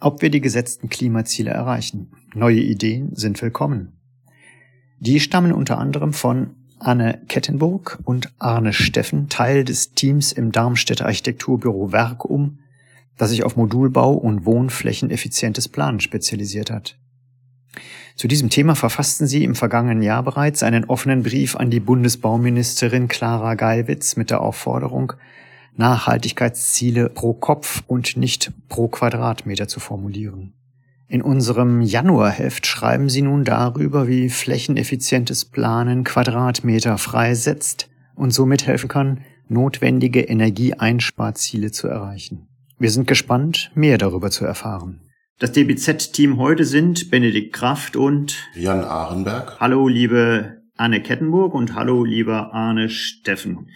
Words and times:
ob 0.00 0.20
wir 0.20 0.28
die 0.28 0.42
gesetzten 0.42 0.90
Klimaziele 0.90 1.52
erreichen. 1.52 2.12
Neue 2.34 2.60
Ideen 2.60 3.16
sind 3.16 3.40
willkommen. 3.40 3.95
Die 4.98 5.20
stammen 5.20 5.52
unter 5.52 5.78
anderem 5.78 6.12
von 6.12 6.56
Anne 6.78 7.20
Kettenburg 7.28 7.98
und 8.04 8.32
Arne 8.38 8.72
Steffen, 8.72 9.28
Teil 9.28 9.64
des 9.64 9.92
Teams 9.92 10.32
im 10.32 10.52
Darmstädter 10.52 11.06
Architekturbüro 11.06 11.92
Werkum, 11.92 12.58
das 13.16 13.30
sich 13.30 13.44
auf 13.44 13.56
Modulbau 13.56 14.12
und 14.12 14.44
wohnflächeneffizientes 14.44 15.68
Planen 15.68 16.00
spezialisiert 16.00 16.70
hat. 16.70 16.98
Zu 18.14 18.28
diesem 18.28 18.48
Thema 18.48 18.74
verfassten 18.74 19.26
sie 19.26 19.44
im 19.44 19.54
vergangenen 19.54 20.02
Jahr 20.02 20.22
bereits 20.22 20.62
einen 20.62 20.84
offenen 20.84 21.22
Brief 21.22 21.56
an 21.56 21.70
die 21.70 21.80
Bundesbauministerin 21.80 23.08
Clara 23.08 23.54
Geiwitz 23.54 24.16
mit 24.16 24.30
der 24.30 24.40
Aufforderung, 24.40 25.12
Nachhaltigkeitsziele 25.76 27.10
pro 27.10 27.34
Kopf 27.34 27.82
und 27.86 28.16
nicht 28.16 28.52
pro 28.70 28.88
Quadratmeter 28.88 29.68
zu 29.68 29.80
formulieren. 29.80 30.54
In 31.08 31.22
unserem 31.22 31.82
Januarheft 31.82 32.66
schreiben 32.66 33.08
Sie 33.08 33.22
nun 33.22 33.44
darüber, 33.44 34.08
wie 34.08 34.28
flächeneffizientes 34.28 35.44
Planen 35.44 36.02
Quadratmeter 36.02 36.98
freisetzt 36.98 37.88
und 38.16 38.32
somit 38.32 38.66
helfen 38.66 38.88
kann, 38.88 39.20
notwendige 39.48 40.22
Energieeinsparziele 40.22 41.70
zu 41.70 41.86
erreichen. 41.86 42.48
Wir 42.78 42.90
sind 42.90 43.06
gespannt, 43.06 43.70
mehr 43.76 43.98
darüber 43.98 44.32
zu 44.32 44.44
erfahren. 44.44 45.00
Das 45.38 45.52
DBZ-Team 45.52 46.38
heute 46.38 46.64
sind 46.64 47.08
Benedikt 47.10 47.52
Kraft 47.52 47.94
und 47.94 48.48
Jan 48.56 48.82
Ahrenberg. 48.82 49.60
Hallo, 49.60 49.86
liebe 49.86 50.62
Anne 50.76 51.00
Kettenburg 51.02 51.54
und 51.54 51.74
hallo, 51.74 52.04
lieber 52.04 52.52
Arne 52.52 52.88
Steffen. 52.88 53.68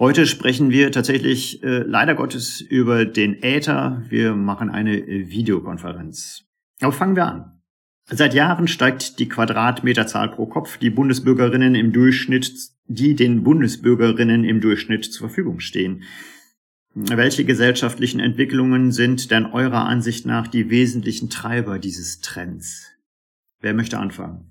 Heute 0.00 0.26
sprechen 0.26 0.70
wir 0.70 0.90
tatsächlich 0.90 1.62
äh, 1.62 1.78
leider 1.78 2.16
Gottes 2.16 2.60
über 2.60 3.04
den 3.04 3.40
Äther. 3.40 4.02
Wir 4.08 4.34
machen 4.34 4.68
eine 4.68 5.06
Videokonferenz. 5.06 6.44
Aber 6.82 6.92
fangen 6.92 7.16
wir 7.16 7.26
an. 7.26 7.62
Seit 8.10 8.34
Jahren 8.34 8.66
steigt 8.66 9.18
die 9.20 9.28
Quadratmeterzahl 9.28 10.30
pro 10.30 10.46
Kopf, 10.46 10.76
die 10.78 10.90
Bundesbürgerinnen 10.90 11.74
im 11.74 11.92
Durchschnitt, 11.92 12.52
die 12.86 13.14
den 13.14 13.44
Bundesbürgerinnen 13.44 14.44
im 14.44 14.60
Durchschnitt 14.60 15.04
zur 15.04 15.28
Verfügung 15.28 15.60
stehen. 15.60 16.02
Welche 16.94 17.44
gesellschaftlichen 17.44 18.20
Entwicklungen 18.20 18.92
sind 18.92 19.30
denn 19.30 19.46
eurer 19.46 19.86
Ansicht 19.86 20.26
nach 20.26 20.48
die 20.48 20.68
wesentlichen 20.68 21.30
Treiber 21.30 21.78
dieses 21.78 22.20
Trends? 22.20 22.90
Wer 23.60 23.72
möchte 23.72 23.98
anfangen? 23.98 24.50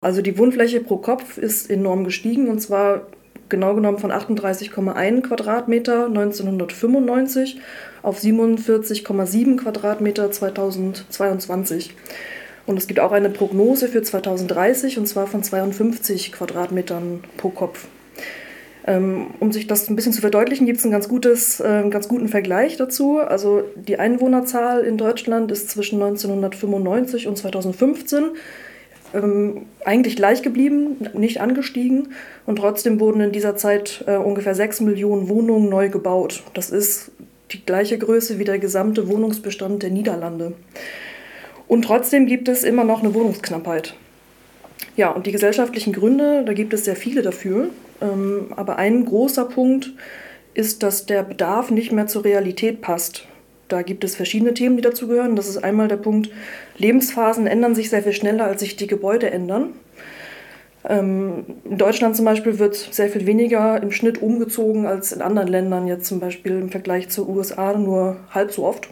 Also 0.00 0.20
die 0.20 0.36
Wohnfläche 0.38 0.80
pro 0.80 0.98
Kopf 0.98 1.38
ist 1.38 1.70
enorm 1.70 2.04
gestiegen 2.04 2.48
und 2.48 2.60
zwar 2.60 3.08
genau 3.48 3.74
genommen 3.74 3.98
von 3.98 4.12
38,1 4.12 5.22
Quadratmeter 5.22 6.06
1995 6.06 7.60
auf 8.02 8.20
47,7 8.20 9.56
Quadratmeter 9.56 10.30
2022. 10.30 11.94
Und 12.66 12.78
es 12.78 12.86
gibt 12.86 13.00
auch 13.00 13.12
eine 13.12 13.30
Prognose 13.30 13.88
für 13.88 14.02
2030 14.02 14.98
und 14.98 15.06
zwar 15.06 15.26
von 15.26 15.42
52 15.42 16.32
Quadratmetern 16.32 17.24
pro 17.36 17.50
Kopf. 17.50 17.86
Ähm, 18.84 19.28
um 19.38 19.52
sich 19.52 19.66
das 19.68 19.88
ein 19.88 19.96
bisschen 19.96 20.12
zu 20.12 20.20
verdeutlichen, 20.20 20.66
gibt 20.66 20.78
es 20.78 20.84
einen 20.84 20.92
ganz, 20.92 21.08
gutes, 21.08 21.60
äh, 21.60 21.88
ganz 21.88 22.08
guten 22.08 22.28
Vergleich 22.28 22.76
dazu. 22.76 23.18
Also 23.18 23.62
die 23.76 23.98
Einwohnerzahl 23.98 24.82
in 24.82 24.96
Deutschland 24.96 25.52
ist 25.52 25.70
zwischen 25.70 26.02
1995 26.02 27.28
und 27.28 27.36
2015 27.36 28.24
ähm, 29.14 29.66
eigentlich 29.84 30.16
gleich 30.16 30.42
geblieben, 30.42 30.96
nicht 31.14 31.40
angestiegen. 31.40 32.08
Und 32.44 32.56
trotzdem 32.56 32.98
wurden 32.98 33.20
in 33.20 33.32
dieser 33.32 33.56
Zeit 33.56 34.04
äh, 34.06 34.16
ungefähr 34.16 34.54
6 34.54 34.80
Millionen 34.80 35.28
Wohnungen 35.28 35.68
neu 35.68 35.88
gebaut. 35.88 36.42
Das 36.54 36.70
ist 36.70 37.12
die 37.52 37.64
gleiche 37.64 37.98
Größe 37.98 38.38
wie 38.38 38.44
der 38.44 38.58
gesamte 38.58 39.08
Wohnungsbestand 39.08 39.82
der 39.82 39.90
Niederlande. 39.90 40.54
Und 41.68 41.82
trotzdem 41.82 42.26
gibt 42.26 42.48
es 42.48 42.64
immer 42.64 42.84
noch 42.84 43.02
eine 43.02 43.14
Wohnungsknappheit. 43.14 43.94
Ja, 44.96 45.10
und 45.10 45.26
die 45.26 45.32
gesellschaftlichen 45.32 45.92
Gründe, 45.92 46.44
da 46.44 46.52
gibt 46.52 46.74
es 46.74 46.84
sehr 46.84 46.96
viele 46.96 47.22
dafür. 47.22 47.70
Ähm, 48.00 48.48
aber 48.56 48.76
ein 48.76 49.04
großer 49.04 49.44
Punkt 49.46 49.92
ist, 50.54 50.82
dass 50.82 51.06
der 51.06 51.22
Bedarf 51.22 51.70
nicht 51.70 51.92
mehr 51.92 52.06
zur 52.06 52.24
Realität 52.24 52.80
passt. 52.82 53.26
Da 53.68 53.80
gibt 53.80 54.04
es 54.04 54.16
verschiedene 54.16 54.52
Themen, 54.52 54.76
die 54.76 54.82
dazu 54.82 55.08
gehören. 55.08 55.34
Das 55.34 55.48
ist 55.48 55.64
einmal 55.64 55.88
der 55.88 55.96
Punkt, 55.96 56.30
Lebensphasen 56.76 57.46
ändern 57.46 57.74
sich 57.74 57.88
sehr 57.88 58.02
viel 58.02 58.12
schneller, 58.12 58.44
als 58.44 58.60
sich 58.60 58.76
die 58.76 58.86
Gebäude 58.86 59.30
ändern. 59.30 59.70
Ähm, 60.88 61.44
in 61.64 61.78
Deutschland 61.78 62.16
zum 62.16 62.24
Beispiel 62.24 62.58
wird 62.58 62.74
sehr 62.74 63.08
viel 63.08 63.26
weniger 63.26 63.82
im 63.82 63.92
Schnitt 63.92 64.20
umgezogen 64.20 64.86
als 64.86 65.12
in 65.12 65.22
anderen 65.22 65.48
Ländern, 65.48 65.86
jetzt 65.86 66.06
zum 66.06 66.20
Beispiel 66.20 66.52
im 66.52 66.70
Vergleich 66.70 67.08
zur 67.08 67.28
USA 67.28 67.72
nur 67.74 68.16
halb 68.30 68.52
so 68.52 68.64
oft. 68.66 68.88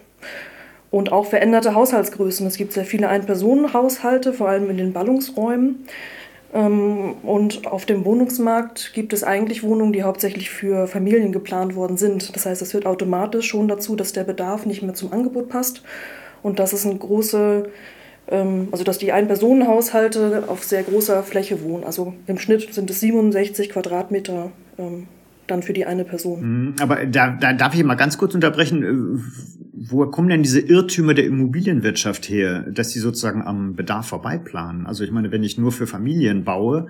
Und 0.91 1.13
auch 1.13 1.27
veränderte 1.27 1.75
Haushaltsgrößen. 1.75 2.47
Es 2.47 2.57
gibt 2.57 2.73
sehr 2.73 2.85
viele 2.85 3.09
Ein-Personen-Haushalte, 3.09 4.33
vor 4.33 4.49
allem 4.49 4.71
in 4.71 4.77
den 4.77 4.93
Ballungsräumen. 4.93 5.87
Ähm, 6.53 7.15
und 7.23 7.67
auf 7.67 7.87
dem 7.87 8.05
Wohnungsmarkt 8.05 8.93
gibt 8.93 9.13
es 9.13 9.23
eigentlich 9.23 9.63
Wohnungen, 9.63 9.93
die 9.93 10.03
hauptsächlich 10.03 10.51
für 10.51 10.87
Familien 10.87 11.33
geplant 11.33 11.77
worden 11.77 11.97
sind. 11.97 12.35
Das 12.35 12.47
heißt, 12.47 12.63
es 12.63 12.73
führt 12.73 12.87
automatisch 12.87 13.47
schon 13.47 13.69
dazu, 13.69 13.95
dass 13.95 14.13
der 14.13 14.25
Bedarf 14.25 14.67
nicht 14.67 14.83
mehr 14.83 14.95
zum 14.95 15.13
Angebot 15.13 15.49
passt 15.49 15.83
und 16.43 16.59
dass 16.59 16.73
es 16.73 16.85
eine 16.85 16.97
große, 16.97 17.71
also 18.71 18.85
dass 18.85 18.99
die 18.99 19.13
Ein-Personen-Haushalte 19.13 20.45
auf 20.47 20.63
sehr 20.63 20.83
großer 20.83 21.23
Fläche 21.23 21.63
wohnen. 21.63 21.85
Also 21.85 22.15
im 22.27 22.39
Schnitt 22.39 22.73
sind 22.73 22.89
es 22.91 23.01
67 23.01 23.71
Quadratmeter 23.71 24.53
ähm, 24.79 25.09
dann 25.47 25.63
für 25.63 25.73
die 25.73 25.85
eine 25.85 26.05
Person. 26.05 26.41
Mhm, 26.41 26.75
aber 26.81 27.07
da, 27.07 27.31
da 27.31 27.53
darf 27.53 27.75
ich 27.75 27.83
mal 27.83 27.97
ganz 27.97 28.19
kurz 28.19 28.35
unterbrechen. 28.35 28.83
Äh, 28.85 29.21
woher 29.73 30.11
kommen 30.11 30.29
denn 30.29 30.43
diese 30.43 30.61
Irrtümer 30.61 31.15
der 31.15 31.25
Immobilienwirtschaft 31.25 32.29
her, 32.29 32.67
dass 32.71 32.91
sie 32.91 33.01
sozusagen 33.01 33.43
am 33.43 33.75
Bedarf 33.75 34.07
vorbeiplanen? 34.07 34.87
Also 34.87 35.05
ich 35.05 35.11
meine, 35.11 35.33
wenn 35.33 35.43
ich 35.43 35.59
nur 35.59 35.73
für 35.73 35.87
Familien 35.87 36.45
baue 36.45 36.89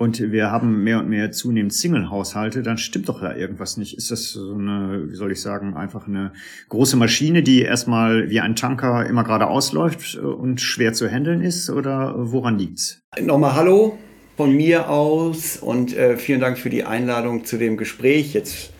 und 0.00 0.32
wir 0.32 0.50
haben 0.50 0.82
mehr 0.82 0.98
und 1.00 1.10
mehr 1.10 1.30
zunehmend 1.30 1.74
Single-Haushalte, 1.74 2.62
dann 2.62 2.78
stimmt 2.78 3.10
doch 3.10 3.20
da 3.20 3.36
irgendwas 3.36 3.76
nicht. 3.76 3.98
Ist 3.98 4.10
das 4.10 4.30
so 4.30 4.54
eine, 4.54 5.10
wie 5.10 5.14
soll 5.14 5.30
ich 5.30 5.42
sagen, 5.42 5.76
einfach 5.76 6.08
eine 6.08 6.32
große 6.70 6.96
Maschine, 6.96 7.42
die 7.42 7.60
erstmal 7.60 8.30
wie 8.30 8.40
ein 8.40 8.56
Tanker 8.56 9.04
immer 9.04 9.24
gerade 9.24 9.48
ausläuft 9.48 10.14
und 10.14 10.62
schwer 10.62 10.94
zu 10.94 11.06
handeln 11.06 11.42
ist? 11.42 11.68
Oder 11.68 12.14
woran 12.16 12.58
liegt's? 12.58 13.02
Nochmal 13.20 13.54
Hallo. 13.54 13.98
von 14.38 14.56
mir 14.56 14.88
aus 14.88 15.58
und 15.58 15.94
äh, 15.94 16.16
vielen 16.16 16.40
Dank 16.40 16.56
für 16.56 16.70
die 16.70 16.84
Einladung 16.84 17.44
zu 17.44 17.58
dem 17.58 17.76
Gespräch. 17.76 18.32
Jetzt 18.32 18.72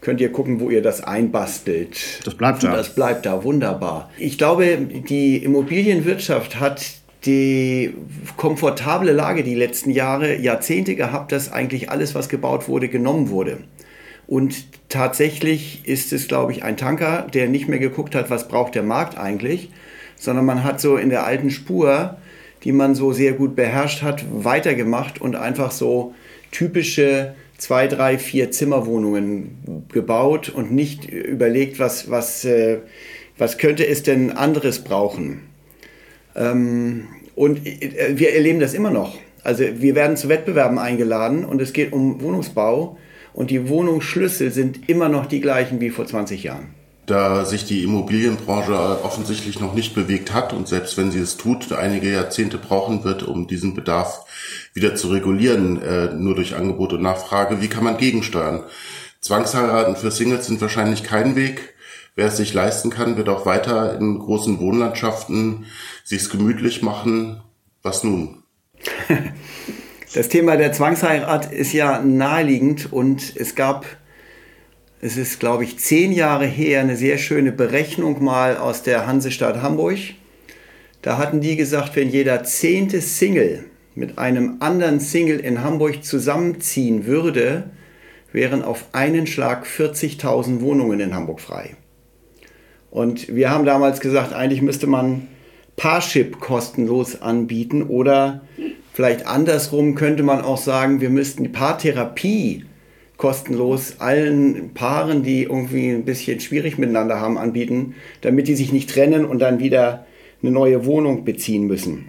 könnt 0.00 0.22
ihr 0.22 0.32
gucken, 0.32 0.58
wo 0.58 0.70
ihr 0.70 0.80
das 0.80 1.04
einbastelt. 1.04 2.20
Das 2.24 2.34
bleibt 2.34 2.62
da. 2.62 2.74
Das 2.74 2.94
bleibt 2.94 3.26
da, 3.26 3.44
wunderbar. 3.44 4.10
Ich 4.16 4.38
glaube, 4.38 4.78
die 4.78 5.36
Immobilienwirtschaft 5.36 6.60
hat 6.60 7.01
die 7.24 7.94
komfortable 8.36 9.12
Lage 9.12 9.44
die 9.44 9.54
letzten 9.54 9.90
Jahre, 9.90 10.36
Jahrzehnte 10.36 10.96
gehabt, 10.96 11.32
dass 11.32 11.52
eigentlich 11.52 11.90
alles, 11.90 12.14
was 12.14 12.28
gebaut 12.28 12.68
wurde, 12.68 12.88
genommen 12.88 13.30
wurde. 13.30 13.58
Und 14.26 14.66
tatsächlich 14.88 15.82
ist 15.84 16.12
es, 16.12 16.26
glaube 16.26 16.52
ich, 16.52 16.64
ein 16.64 16.76
Tanker, 16.76 17.26
der 17.32 17.48
nicht 17.48 17.68
mehr 17.68 17.78
geguckt 17.78 18.14
hat, 18.14 18.30
was 18.30 18.48
braucht 18.48 18.74
der 18.74 18.82
Markt 18.82 19.18
eigentlich, 19.18 19.70
sondern 20.16 20.44
man 20.44 20.64
hat 20.64 20.80
so 20.80 20.96
in 20.96 21.10
der 21.10 21.26
alten 21.26 21.50
Spur, 21.50 22.16
die 22.64 22.72
man 22.72 22.94
so 22.94 23.12
sehr 23.12 23.32
gut 23.32 23.56
beherrscht 23.56 24.02
hat, 24.02 24.24
weitergemacht 24.32 25.20
und 25.20 25.36
einfach 25.36 25.70
so 25.70 26.14
typische 26.50 27.34
zwei, 27.58 27.86
drei, 27.86 28.18
vier 28.18 28.50
Zimmerwohnungen 28.50 29.84
gebaut 29.92 30.48
und 30.48 30.72
nicht 30.72 31.08
überlegt, 31.08 31.78
was, 31.78 32.10
was, 32.10 32.44
äh, 32.44 32.78
was 33.38 33.58
könnte 33.58 33.86
es 33.86 34.02
denn 34.02 34.32
anderes 34.32 34.80
brauchen. 34.80 35.51
Ähm, 36.34 37.08
und 37.34 37.66
äh, 37.66 38.12
wir 38.14 38.34
erleben 38.34 38.60
das 38.60 38.74
immer 38.74 38.90
noch. 38.90 39.16
Also 39.44 39.64
wir 39.74 39.94
werden 39.94 40.16
zu 40.16 40.28
Wettbewerben 40.28 40.78
eingeladen 40.78 41.44
und 41.44 41.60
es 41.60 41.72
geht 41.72 41.92
um 41.92 42.20
Wohnungsbau 42.20 42.96
und 43.32 43.50
die 43.50 43.68
Wohnungsschlüssel 43.68 44.50
sind 44.52 44.88
immer 44.88 45.08
noch 45.08 45.26
die 45.26 45.40
gleichen 45.40 45.80
wie 45.80 45.90
vor 45.90 46.06
20 46.06 46.44
Jahren. 46.44 46.74
Da 47.06 47.44
sich 47.44 47.64
die 47.64 47.82
Immobilienbranche 47.82 49.02
offensichtlich 49.02 49.58
noch 49.58 49.74
nicht 49.74 49.94
bewegt 49.94 50.32
hat 50.32 50.52
und 50.52 50.68
selbst 50.68 50.96
wenn 50.96 51.10
sie 51.10 51.18
es 51.18 51.36
tut, 51.36 51.72
einige 51.72 52.12
Jahrzehnte 52.12 52.58
brauchen 52.58 53.02
wird, 53.02 53.24
um 53.24 53.48
diesen 53.48 53.74
Bedarf 53.74 54.24
wieder 54.72 54.94
zu 54.94 55.08
regulieren, 55.08 55.82
äh, 55.82 56.14
nur 56.14 56.36
durch 56.36 56.54
Angebot 56.54 56.92
und 56.92 57.02
Nachfrage, 57.02 57.60
wie 57.60 57.68
kann 57.68 57.82
man 57.82 57.96
gegensteuern? 57.96 58.62
Zwangsheiraten 59.20 59.96
für 59.96 60.12
Singles 60.12 60.46
sind 60.46 60.60
wahrscheinlich 60.60 61.02
kein 61.02 61.34
Weg. 61.34 61.71
Wer 62.14 62.26
es 62.26 62.36
sich 62.36 62.52
leisten 62.52 62.90
kann, 62.90 63.16
wird 63.16 63.28
auch 63.30 63.46
weiter 63.46 63.98
in 63.98 64.18
großen 64.18 64.60
Wohnlandschaften 64.60 65.64
sich's 66.04 66.28
gemütlich 66.28 66.82
machen. 66.82 67.40
Was 67.82 68.04
nun? 68.04 68.42
Das 70.14 70.28
Thema 70.28 70.58
der 70.58 70.74
Zwangsheirat 70.74 71.50
ist 71.50 71.72
ja 71.72 72.02
naheliegend 72.02 72.92
und 72.92 73.34
es 73.34 73.54
gab, 73.54 73.86
es 75.00 75.16
ist 75.16 75.40
glaube 75.40 75.64
ich 75.64 75.78
zehn 75.78 76.12
Jahre 76.12 76.44
her, 76.44 76.80
eine 76.80 76.98
sehr 76.98 77.16
schöne 77.16 77.50
Berechnung 77.50 78.22
mal 78.22 78.58
aus 78.58 78.82
der 78.82 79.06
Hansestadt 79.06 79.62
Hamburg. 79.62 79.96
Da 81.00 81.16
hatten 81.16 81.40
die 81.40 81.56
gesagt, 81.56 81.96
wenn 81.96 82.10
jeder 82.10 82.44
zehnte 82.44 83.00
Single 83.00 83.64
mit 83.94 84.18
einem 84.18 84.58
anderen 84.60 85.00
Single 85.00 85.40
in 85.40 85.64
Hamburg 85.64 86.04
zusammenziehen 86.04 87.06
würde, 87.06 87.70
wären 88.32 88.60
auf 88.60 88.84
einen 88.92 89.26
Schlag 89.26 89.64
40.000 89.64 90.60
Wohnungen 90.60 91.00
in 91.00 91.14
Hamburg 91.14 91.40
frei. 91.40 91.74
Und 92.92 93.34
wir 93.34 93.50
haben 93.50 93.64
damals 93.64 93.98
gesagt, 93.98 94.32
eigentlich 94.32 94.62
müsste 94.62 94.86
man 94.86 95.26
Parship 95.74 96.38
kostenlos 96.38 97.20
anbieten 97.20 97.82
oder 97.82 98.42
Vielleicht 98.92 99.26
andersrum 99.26 99.94
könnte 99.94 100.22
man 100.22 100.42
auch 100.42 100.58
sagen, 100.58 101.00
wir 101.00 101.08
müssten 101.08 101.44
die 101.44 101.48
Paartherapie 101.48 102.64
kostenlos 103.16 104.00
allen 104.00 104.74
Paaren, 104.74 105.22
die 105.22 105.44
irgendwie 105.44 105.88
ein 105.90 106.04
bisschen 106.04 106.40
schwierig 106.40 106.76
miteinander 106.76 107.18
haben, 107.20 107.38
anbieten, 107.38 107.94
damit 108.20 108.48
die 108.48 108.54
sich 108.54 108.72
nicht 108.72 108.90
trennen 108.90 109.24
und 109.24 109.38
dann 109.38 109.60
wieder 109.60 110.06
eine 110.42 110.50
neue 110.50 110.84
Wohnung 110.84 111.24
beziehen 111.24 111.66
müssen. 111.66 112.08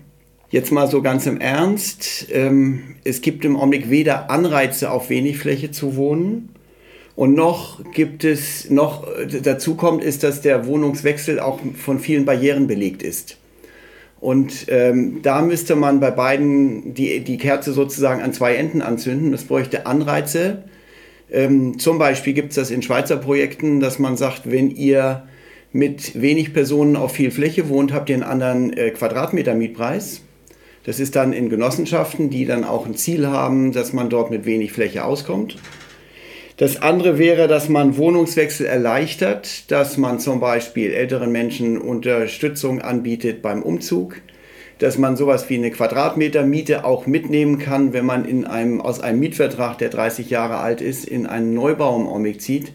Jetzt 0.49 0.71
mal 0.71 0.87
so 0.87 1.01
ganz 1.01 1.25
im 1.25 1.39
Ernst. 1.39 2.27
Ähm, 2.31 2.95
es 3.03 3.21
gibt 3.21 3.45
im 3.45 3.55
Augenblick 3.55 3.89
weder 3.89 4.29
Anreize 4.29 4.91
auf 4.91 5.09
wenig 5.09 5.37
Fläche 5.37 5.71
zu 5.71 5.95
wohnen 5.95 6.49
und 7.15 7.35
noch 7.35 7.79
gibt 7.91 8.23
es, 8.23 8.69
noch 8.69 9.07
dazu 9.43 9.75
kommt, 9.75 10.03
ist, 10.03 10.23
dass 10.23 10.41
der 10.41 10.65
Wohnungswechsel 10.65 11.39
auch 11.39 11.59
von 11.75 11.99
vielen 11.99 12.25
Barrieren 12.25 12.67
belegt 12.67 13.03
ist. 13.03 13.37
Und 14.19 14.67
ähm, 14.69 15.19
da 15.21 15.41
müsste 15.41 15.75
man 15.75 15.99
bei 15.99 16.09
beiden 16.09 16.93
die, 16.93 17.19
die 17.19 17.37
Kerze 17.37 17.73
sozusagen 17.73 18.21
an 18.21 18.33
zwei 18.33 18.55
Enden 18.55 18.81
anzünden. 18.81 19.31
Das 19.31 19.43
bräuchte 19.43 19.85
Anreize. 19.85 20.63
Ähm, 21.29 21.77
zum 21.77 21.99
Beispiel 21.99 22.33
gibt 22.33 22.49
es 22.49 22.55
das 22.55 22.71
in 22.71 22.81
Schweizer 22.81 23.17
Projekten, 23.17 23.79
dass 23.79 23.99
man 23.99 24.15
sagt, 24.15 24.49
wenn 24.49 24.71
ihr 24.71 25.23
mit 25.73 26.21
wenig 26.21 26.53
Personen 26.53 26.95
auf 26.95 27.11
viel 27.11 27.31
Fläche 27.31 27.67
wohnt, 27.67 27.91
habt 27.93 28.09
ihr 28.09 28.15
einen 28.15 28.23
anderen 28.23 28.73
äh, 28.73 28.91
Quadratmeter 28.91 29.55
Mietpreis. 29.55 30.21
Das 30.85 30.99
ist 30.99 31.15
dann 31.15 31.33
in 31.33 31.49
Genossenschaften, 31.49 32.29
die 32.29 32.45
dann 32.45 32.63
auch 32.63 32.85
ein 32.85 32.95
Ziel 32.95 33.27
haben, 33.27 33.71
dass 33.71 33.93
man 33.93 34.09
dort 34.09 34.31
mit 34.31 34.45
wenig 34.45 34.71
Fläche 34.71 35.03
auskommt. 35.03 35.57
Das 36.57 36.79
andere 36.81 37.17
wäre, 37.17 37.47
dass 37.47 37.67
man 37.67 37.97
Wohnungswechsel 37.97 38.67
erleichtert, 38.67 39.71
dass 39.71 39.97
man 39.97 40.19
zum 40.19 40.39
Beispiel 40.39 40.93
älteren 40.93 41.31
Menschen 41.31 41.79
Unterstützung 41.79 42.79
anbietet 42.79 43.41
beim 43.41 43.63
Umzug, 43.63 44.17
dass 44.77 44.99
man 44.99 45.17
sowas 45.17 45.49
wie 45.49 45.55
eine 45.55 45.71
Quadratmetermiete 45.71 46.85
auch 46.85 47.07
mitnehmen 47.07 47.57
kann, 47.57 47.91
wenn 47.91 48.05
man 48.05 48.25
in 48.25 48.45
einem, 48.45 48.81
aus 48.81 48.99
einem 48.99 49.19
Mietvertrag, 49.19 49.79
der 49.79 49.89
30 49.89 50.29
Jahre 50.29 50.57
alt 50.57 50.79
ist, 50.79 51.05
in 51.05 51.25
einen 51.25 51.55
Neubau 51.55 51.95
im 51.99 52.07
Augenblick 52.07 52.39
zieht. 52.39 52.73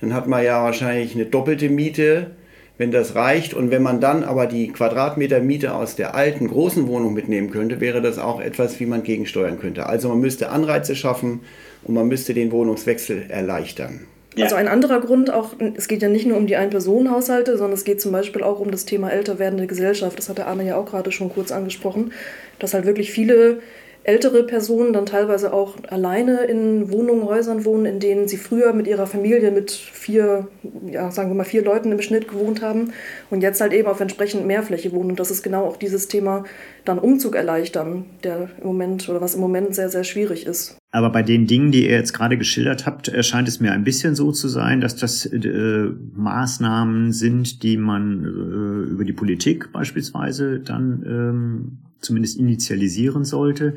Dann 0.00 0.14
hat 0.14 0.26
man 0.26 0.42
ja 0.42 0.62
wahrscheinlich 0.62 1.14
eine 1.14 1.26
doppelte 1.26 1.68
Miete, 1.68 2.30
wenn 2.78 2.90
das 2.90 3.14
reicht. 3.14 3.52
Und 3.52 3.70
wenn 3.70 3.82
man 3.82 4.00
dann 4.00 4.24
aber 4.24 4.46
die 4.46 4.68
Quadratmetermiete 4.68 5.74
aus 5.74 5.94
der 5.94 6.14
alten 6.14 6.48
großen 6.48 6.88
Wohnung 6.88 7.12
mitnehmen 7.12 7.50
könnte, 7.50 7.80
wäre 7.80 8.00
das 8.00 8.18
auch 8.18 8.40
etwas, 8.40 8.80
wie 8.80 8.86
man 8.86 9.02
gegensteuern 9.02 9.58
könnte. 9.58 9.84
Also 9.84 10.08
man 10.08 10.20
müsste 10.20 10.48
Anreize 10.48 10.96
schaffen, 10.96 11.40
und 11.84 11.94
man 11.94 12.08
müsste 12.08 12.34
den 12.34 12.52
Wohnungswechsel 12.52 13.26
erleichtern. 13.28 14.06
Also 14.38 14.54
ein 14.54 14.68
anderer 14.68 15.00
Grund, 15.00 15.32
auch 15.32 15.54
es 15.74 15.88
geht 15.88 16.02
ja 16.02 16.08
nicht 16.08 16.26
nur 16.26 16.36
um 16.36 16.46
die 16.46 16.56
Ein-Personen-Haushalte, 16.56 17.56
sondern 17.56 17.76
es 17.76 17.84
geht 17.84 18.00
zum 18.00 18.12
Beispiel 18.12 18.42
auch 18.42 18.60
um 18.60 18.70
das 18.70 18.84
Thema 18.84 19.10
älter 19.10 19.38
werdende 19.38 19.66
Gesellschaft. 19.66 20.16
Das 20.18 20.28
hat 20.28 20.38
der 20.38 20.46
Arne 20.46 20.64
ja 20.64 20.76
auch 20.76 20.86
gerade 20.86 21.10
schon 21.10 21.30
kurz 21.30 21.50
angesprochen, 21.50 22.12
dass 22.58 22.72
halt 22.72 22.86
wirklich 22.86 23.10
viele 23.10 23.60
ältere 24.02 24.44
Personen 24.44 24.92
dann 24.92 25.06
teilweise 25.06 25.52
auch 25.52 25.76
alleine 25.88 26.44
in 26.44 26.90
Wohnungen, 26.90 27.24
Häusern 27.24 27.64
wohnen, 27.64 27.84
in 27.84 28.00
denen 28.00 28.28
sie 28.28 28.38
früher 28.38 28.72
mit 28.72 28.86
ihrer 28.86 29.06
Familie 29.06 29.50
mit 29.50 29.70
vier, 29.70 30.48
ja, 30.90 31.10
sagen 31.10 31.30
wir 31.30 31.34
mal 31.34 31.44
vier 31.44 31.62
Leuten 31.62 31.92
im 31.92 32.00
Schnitt 32.00 32.28
gewohnt 32.28 32.62
haben 32.62 32.92
und 33.30 33.42
jetzt 33.42 33.60
halt 33.60 33.72
eben 33.72 33.88
auf 33.88 34.00
entsprechend 34.00 34.46
mehr 34.46 34.62
Fläche 34.62 34.92
wohnen. 34.92 35.10
Und 35.10 35.20
das 35.20 35.30
ist 35.30 35.42
genau 35.42 35.64
auch 35.64 35.76
dieses 35.76 36.08
Thema 36.08 36.44
dann 36.84 36.98
Umzug 36.98 37.34
erleichtern, 37.34 38.06
der 38.24 38.48
im 38.60 38.66
Moment 38.66 39.08
oder 39.08 39.20
was 39.20 39.34
im 39.34 39.40
Moment 39.40 39.74
sehr, 39.74 39.90
sehr 39.90 40.04
schwierig 40.04 40.46
ist. 40.46 40.78
Aber 40.92 41.10
bei 41.10 41.22
den 41.22 41.46
Dingen, 41.46 41.70
die 41.70 41.84
ihr 41.84 41.96
jetzt 41.96 42.14
gerade 42.14 42.38
geschildert 42.38 42.86
habt, 42.86 43.08
erscheint 43.08 43.48
es 43.48 43.60
mir 43.60 43.72
ein 43.72 43.84
bisschen 43.84 44.14
so 44.14 44.32
zu 44.32 44.48
sein, 44.48 44.80
dass 44.80 44.96
das 44.96 45.26
äh, 45.26 45.90
Maßnahmen 46.14 47.12
sind, 47.12 47.62
die 47.62 47.76
man 47.76 48.24
äh, 48.24 48.90
über 48.90 49.04
die 49.04 49.12
Politik 49.12 49.72
beispielsweise 49.72 50.58
dann 50.58 51.04
ähm, 51.06 51.89
zumindest 52.00 52.38
initialisieren 52.38 53.24
sollte. 53.24 53.76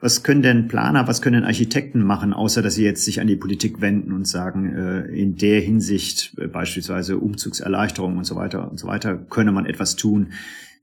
Was 0.00 0.24
können 0.24 0.42
denn 0.42 0.66
Planer, 0.66 1.06
was 1.06 1.22
können 1.22 1.44
Architekten 1.44 2.02
machen, 2.02 2.32
außer 2.32 2.60
dass 2.60 2.74
sie 2.74 2.84
jetzt 2.84 3.04
sich 3.04 3.20
an 3.20 3.28
die 3.28 3.36
Politik 3.36 3.80
wenden 3.80 4.12
und 4.12 4.26
sagen, 4.26 4.74
äh, 4.74 5.02
in 5.06 5.36
der 5.36 5.60
Hinsicht 5.60 6.34
äh, 6.38 6.48
beispielsweise 6.48 7.18
Umzugserleichterung 7.18 8.16
und 8.16 8.24
so 8.24 8.34
weiter 8.34 8.68
und 8.68 8.80
so 8.80 8.88
weiter, 8.88 9.16
könne 9.16 9.52
man 9.52 9.64
etwas 9.64 9.94
tun. 9.94 10.32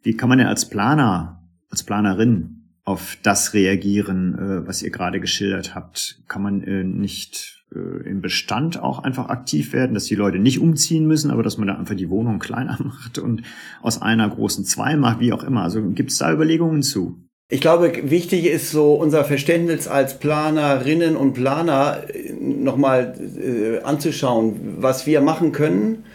Wie 0.03 0.15
kann 0.15 0.29
man 0.29 0.37
denn 0.37 0.47
als 0.47 0.69
Planer, 0.69 1.43
als 1.69 1.83
Planerin 1.83 2.58
auf 2.89 3.17
das 3.21 3.53
reagieren, 3.53 4.33
äh, 4.33 4.67
was 4.67 4.81
ihr 4.81 4.89
gerade 4.89 5.19
geschildert 5.19 5.75
habt? 5.75 6.21
Kann 6.27 6.41
man 6.41 6.63
äh, 6.63 6.83
nicht 6.83 7.63
äh, 7.73 8.09
im 8.09 8.21
Bestand 8.21 8.81
auch 8.81 9.03
einfach 9.03 9.29
aktiv 9.29 9.73
werden, 9.73 9.93
dass 9.93 10.05
die 10.05 10.15
Leute 10.15 10.39
nicht 10.39 10.59
umziehen 10.59 11.05
müssen, 11.05 11.29
aber 11.29 11.43
dass 11.43 11.59
man 11.59 11.67
da 11.67 11.75
einfach 11.75 11.95
die 11.95 12.09
Wohnung 12.09 12.39
kleiner 12.39 12.79
macht 12.83 13.19
und 13.19 13.43
aus 13.83 14.01
einer 14.01 14.27
großen 14.27 14.65
zwei 14.65 14.97
macht, 14.97 15.19
wie 15.19 15.31
auch 15.33 15.43
immer. 15.43 15.61
Also 15.61 15.83
gibt 15.91 16.09
es 16.09 16.17
da 16.17 16.33
Überlegungen 16.33 16.81
zu? 16.81 17.19
Ich 17.51 17.61
glaube, 17.61 17.91
wichtig 18.09 18.45
ist 18.45 18.71
so 18.71 18.93
unser 18.93 19.23
Verständnis 19.23 19.87
als 19.87 20.19
Planerinnen 20.19 21.15
und 21.15 21.33
Planer 21.33 22.03
nochmal 22.39 23.15
äh, 23.19 23.83
anzuschauen, 23.83 24.77
was 24.79 25.05
wir 25.05 25.21
machen 25.21 25.51
können. 25.51 26.05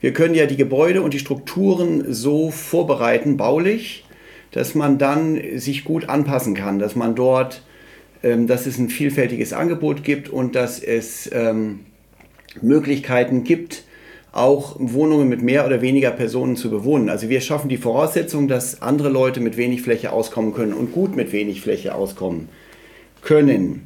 Wir 0.00 0.12
können 0.12 0.34
ja 0.34 0.46
die 0.46 0.56
Gebäude 0.56 1.02
und 1.02 1.14
die 1.14 1.18
Strukturen 1.18 2.12
so 2.12 2.50
vorbereiten, 2.50 3.36
baulich, 3.36 4.04
dass 4.52 4.74
man 4.74 4.98
dann 4.98 5.40
sich 5.56 5.84
gut 5.84 6.08
anpassen 6.08 6.54
kann, 6.54 6.78
dass 6.78 6.94
man 6.94 7.14
dort, 7.14 7.62
ähm, 8.22 8.46
dass 8.46 8.66
es 8.66 8.78
ein 8.78 8.88
vielfältiges 8.88 9.52
Angebot 9.52 10.04
gibt 10.04 10.28
und 10.28 10.54
dass 10.54 10.78
es 10.80 11.28
ähm, 11.32 11.80
Möglichkeiten 12.60 13.44
gibt, 13.44 13.84
auch 14.30 14.76
Wohnungen 14.78 15.28
mit 15.28 15.42
mehr 15.42 15.66
oder 15.66 15.82
weniger 15.82 16.10
Personen 16.10 16.56
zu 16.56 16.70
bewohnen. 16.70 17.10
Also 17.10 17.28
wir 17.28 17.40
schaffen 17.40 17.68
die 17.68 17.76
Voraussetzung, 17.76 18.48
dass 18.48 18.80
andere 18.80 19.10
Leute 19.10 19.40
mit 19.40 19.56
wenig 19.56 19.82
Fläche 19.82 20.12
auskommen 20.12 20.54
können 20.54 20.72
und 20.72 20.92
gut 20.92 21.16
mit 21.16 21.32
wenig 21.32 21.60
Fläche 21.60 21.94
auskommen 21.94 22.48
können. 23.20 23.82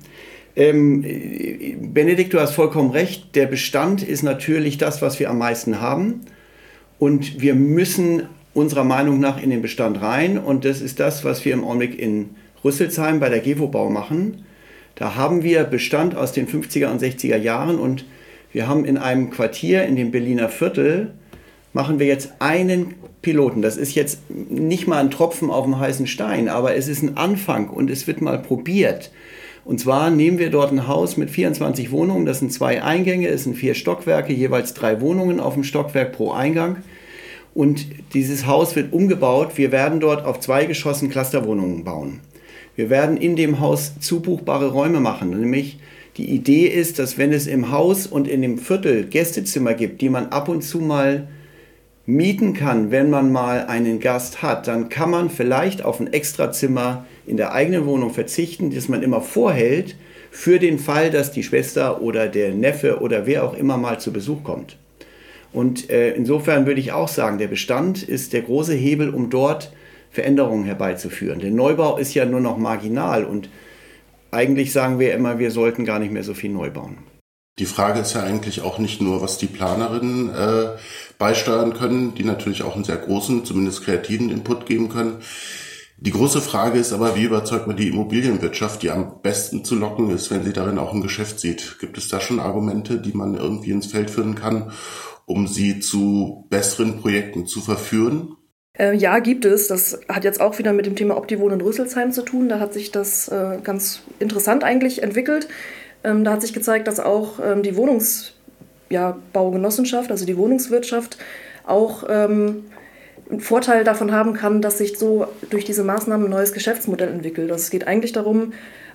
Ähm, 0.55 1.03
Benedikt, 1.93 2.33
du 2.33 2.41
hast 2.41 2.55
vollkommen 2.55 2.91
recht. 2.91 3.35
Der 3.35 3.47
Bestand 3.47 4.03
ist 4.03 4.23
natürlich 4.23 4.79
das, 4.79 5.03
was 5.03 5.19
wir 5.21 5.31
am 5.31 5.39
meisten 5.39 5.81
haben. 5.81 6.23
Und 6.99 7.41
wir 7.41 7.55
müssen 7.55 8.23
unserer 8.57 8.85
Meinung 8.85 9.21
nach 9.21 9.41
in 9.41 9.51
den 9.51 9.63
Bestand 9.63 10.01
rein. 10.01 10.39
Und 10.39 10.65
das 10.65 10.81
ist 10.81 10.99
das, 10.99 11.25
was 11.25 11.45
wir 11.45 11.53
im 11.53 11.63
Augenblick 11.63 11.99
in 11.99 12.31
Rüsselsheim 12.65 13.21
bei 13.21 13.29
der 13.29 13.41
Gewobau 13.41 13.91
machen. 13.91 14.45
Da 14.95 15.15
haben 15.15 15.43
wir 15.43 15.65
Bestand 15.65 16.17
aus 16.17 16.33
den 16.33 16.49
50er 16.49 16.91
und 16.91 17.03
60er 17.03 17.37
Jahren 17.37 17.79
und 17.79 18.07
wir 18.53 18.67
haben 18.67 18.87
in 18.87 18.97
einem 18.97 19.29
Quartier 19.29 19.85
in 19.85 19.95
dem 19.95 20.11
Berliner 20.11 20.49
Viertel 20.49 21.13
machen 21.75 21.99
wir 21.99 22.07
jetzt 22.07 22.33
einen 22.39 22.95
Piloten. 23.21 23.61
Das 23.61 23.77
ist 23.77 23.95
jetzt 23.95 24.21
nicht 24.31 24.89
mal 24.89 25.01
ein 25.01 25.11
Tropfen 25.11 25.51
auf 25.51 25.65
dem 25.65 25.79
heißen 25.79 26.07
Stein, 26.07 26.49
aber 26.49 26.75
es 26.75 26.89
ist 26.89 27.03
ein 27.03 27.19
Anfang 27.19 27.69
und 27.69 27.91
es 27.91 28.07
wird 28.07 28.23
mal 28.23 28.39
probiert. 28.39 29.11
Und 29.67 29.81
zwar 29.81 30.11
nehmen 30.11 30.39
wir 30.39 30.49
dort 30.49 30.73
ein 30.73 30.87
Haus 30.87 31.19
mit 31.19 31.29
24 31.29 31.91
Wohnungen, 31.91 32.25
das 32.25 32.39
sind 32.39 32.53
zwei 32.53 32.83
Eingänge, 32.83 33.29
es 33.29 33.45
sind 33.45 33.57
vier 33.57 33.75
Stockwerke, 33.75 34.33
jeweils 34.33 34.73
drei 34.73 35.03
Wohnungen 35.03 35.41
auf 35.41 35.55
dem 35.55 35.65
Stockwerk 35.65 36.13
pro 36.13 36.33
Eingang. 36.33 36.79
Und 37.57 37.87
dieses 38.13 38.47
Haus 38.47 38.77
wird 38.77 38.93
umgebaut. 38.93 39.53
Wir 39.57 39.73
werden 39.73 39.99
dort 39.99 40.27
auf 40.27 40.41
zwei 40.41 40.67
Geschossen 40.67 41.09
Clusterwohnungen 41.09 41.85
bauen. 41.85 42.21
Wir 42.75 42.91
werden 42.91 43.17
in 43.17 43.35
dem 43.35 43.61
Haus 43.61 43.95
zubuchbare 43.99 44.73
Räume 44.73 45.01
machen. 45.01 45.31
Nämlich 45.31 45.79
die 46.19 46.29
Idee 46.29 46.67
ist, 46.67 46.99
dass 46.99 47.17
wenn 47.17 47.33
es 47.33 47.47
im 47.47 47.71
Haus 47.71 48.07
und 48.07 48.29
in 48.29 48.43
dem 48.43 48.59
Viertel 48.59 49.05
Gästezimmer 49.05 49.73
gibt, 49.73 50.03
die 50.03 50.11
man 50.11 50.27
ab 50.27 50.51
und 50.51 50.61
zu 50.61 50.81
mal 50.81 51.29
mieten 52.05 52.53
kann, 52.53 52.91
wenn 52.91 53.09
man 53.09 53.33
mal 53.33 53.65
einen 53.65 54.01
Gast 54.01 54.43
hat, 54.43 54.69
dann 54.69 54.91
kann 54.91 55.09
man 55.09 55.31
vielleicht 55.31 55.83
auf 55.83 55.99
ein 55.99 56.13
Extrazimmer 56.13 57.07
in 57.27 57.39
der 57.39 57.53
eigenen 57.53 57.87
Wohnung 57.87 58.13
verzichten, 58.13 58.71
das 58.71 58.89
man 58.89 59.03
immer 59.03 59.23
vorhält, 59.23 59.97
für 60.31 60.59
den 60.59 60.79
Fall, 60.79 61.11
dass 61.11 61.33
die 61.33 61.43
Schwester 61.43 62.03
oder 62.03 62.29
der 62.29 62.53
Neffe 62.53 63.01
oder 63.01 63.25
wer 63.25 63.45
auch 63.45 63.55
immer 63.55 63.79
mal 63.79 63.99
zu 63.99 64.13
Besuch 64.13 64.45
kommt. 64.45 64.77
Und 65.57 65.89
äh, 65.89 66.11
insofern 66.11 66.67
würde 66.67 66.83
ich 66.83 66.93
auch 66.93 67.09
sagen, 67.09 67.39
der 67.39 67.47
Bestand 67.49 68.03
ist 68.03 68.35
der 68.35 68.43
große 68.43 68.75
Hebel, 68.75 69.09
um 69.09 69.31
dort 69.31 69.73
Veränderungen 70.11 70.67
herbeizuführen. 70.67 71.39
Der 71.39 71.51
Neubau 71.51 71.97
ist 71.97 72.13
ja 72.13 72.27
nur 72.27 72.41
noch 72.41 72.59
marginal 72.59 73.25
und 73.25 73.49
eigentlich 74.31 74.71
sagen 74.71 74.99
wir 74.99 75.15
immer, 75.15 75.39
wir 75.39 75.51
sollten 75.51 75.87
gar 75.87 75.99
nicht 75.99 76.13
mehr 76.13 76.25
so 76.25 76.35
viel 76.35 76.51
neu 76.51 76.69
bauen. 76.69 76.99
Die 77.59 77.65
Frage 77.65 78.01
ist 78.01 78.13
ja 78.13 78.23
eigentlich 78.23 78.61
auch 78.61 78.79
nicht 78.79 79.01
nur, 79.01 79.23
was 79.23 79.39
die 79.39 79.47
Planerinnen 79.47 80.29
äh, 80.29 80.69
beisteuern 81.17 81.73
können, 81.73 82.15
die 82.15 82.25
natürlich 82.25 82.63
auch 82.63 82.75
einen 82.75 82.85
sehr 82.85 82.99
großen, 82.99 83.47
zumindest 83.47 83.83
kreativen 83.83 84.29
Input 84.29 84.67
geben 84.67 84.91
können. 84.91 85.23
Die 85.97 86.11
große 86.11 86.43
Frage 86.43 86.79
ist 86.79 86.93
aber, 86.93 87.17
wie 87.17 87.25
überzeugt 87.25 87.67
man 87.67 87.79
die 87.79 87.89
Immobilienwirtschaft, 87.89 88.83
die 88.83 88.91
am 88.91 89.23
besten 89.23 89.65
zu 89.65 89.75
locken 89.75 90.11
ist, 90.11 90.31
wenn 90.31 90.45
sie 90.45 90.53
darin 90.53 90.77
auch 90.77 90.93
ein 90.93 91.01
Geschäft 91.01 91.41
sieht? 91.41 91.79
Gibt 91.81 91.97
es 91.97 92.09
da 92.09 92.21
schon 92.21 92.41
Argumente, 92.41 93.01
die 93.01 93.13
man 93.13 93.35
irgendwie 93.35 93.71
ins 93.71 93.87
Feld 93.87 94.11
führen 94.11 94.35
kann, 94.35 94.73
um 95.27 95.47
sie 95.47 95.81
zu 95.81 96.47
besseren 96.49 97.01
Projekten 97.01 97.47
zu 97.47 97.61
verführen? 97.61 98.37
Äh, 98.79 98.95
ja, 98.95 99.19
gibt 99.19 99.45
es. 99.45 99.69
Das 99.69 100.01
hat 100.09 100.25
jetzt 100.25 100.41
auch 100.41 100.59
wieder 100.59 100.73
mit 100.73 100.87
dem 100.87 100.97
Thema 100.97 101.17
Optivon 101.17 101.53
in 101.53 101.61
Rüsselsheim 101.61 102.13
zu 102.13 102.23
tun. 102.23 102.49
Da 102.49 102.61
hat 102.61 102.73
sich 102.73 102.93
das 102.93 103.29
äh, 103.29 103.59
ganz 103.63 104.03
interessant 104.19 104.65
eigentlich 104.65 105.03
entwickelt. 105.03 105.49
Ähm, 106.05 106.25
da 106.25 106.33
hat 106.33 106.43
sich 106.43 106.53
gezeigt, 106.53 106.89
dass 106.89 107.01
auch 107.01 107.41
ähm, 107.45 107.63
die 107.63 107.77
Wohnungsbaugenossenschaft, 107.77 110.09
ja, 110.09 110.13
also 110.13 110.27
die 110.27 110.37
Wohnungswirtschaft, 110.37 111.17
auch 111.67 112.05
ähm, 112.09 112.65
einen 113.29 113.41
Vorteil 113.41 113.83
davon 113.83 114.13
haben 114.13 114.35
kann, 114.35 114.63
dass 114.63 114.79
sich 114.79 114.99
so 114.99 115.27
durch 115.51 115.65
diese 115.65 115.83
Maßnahmen 115.83 116.27
ein 116.27 116.31
neues 116.31 116.53
Geschäftsmodell 116.53 117.09
entwickelt. 117.09 117.51
Also 117.51 117.65
es 117.65 117.71
geht 117.71 117.89
eigentlich 117.89 118.13
darum, 118.13 118.53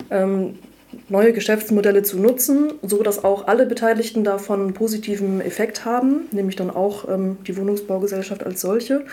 ähm, 0.09 0.57
neue 1.09 1.33
Geschäftsmodelle 1.33 2.03
zu 2.03 2.19
nutzen, 2.19 2.73
so 2.81 3.03
dass 3.03 3.23
auch 3.23 3.47
alle 3.47 3.65
Beteiligten 3.65 4.23
davon 4.23 4.61
einen 4.61 4.73
positiven 4.73 5.41
Effekt 5.41 5.85
haben, 5.85 6.27
nämlich 6.31 6.55
dann 6.55 6.69
auch 6.69 7.07
ähm, 7.07 7.37
die 7.47 7.57
Wohnungsbaugesellschaft 7.57 8.45
als 8.45 8.61
solche, 8.61 9.05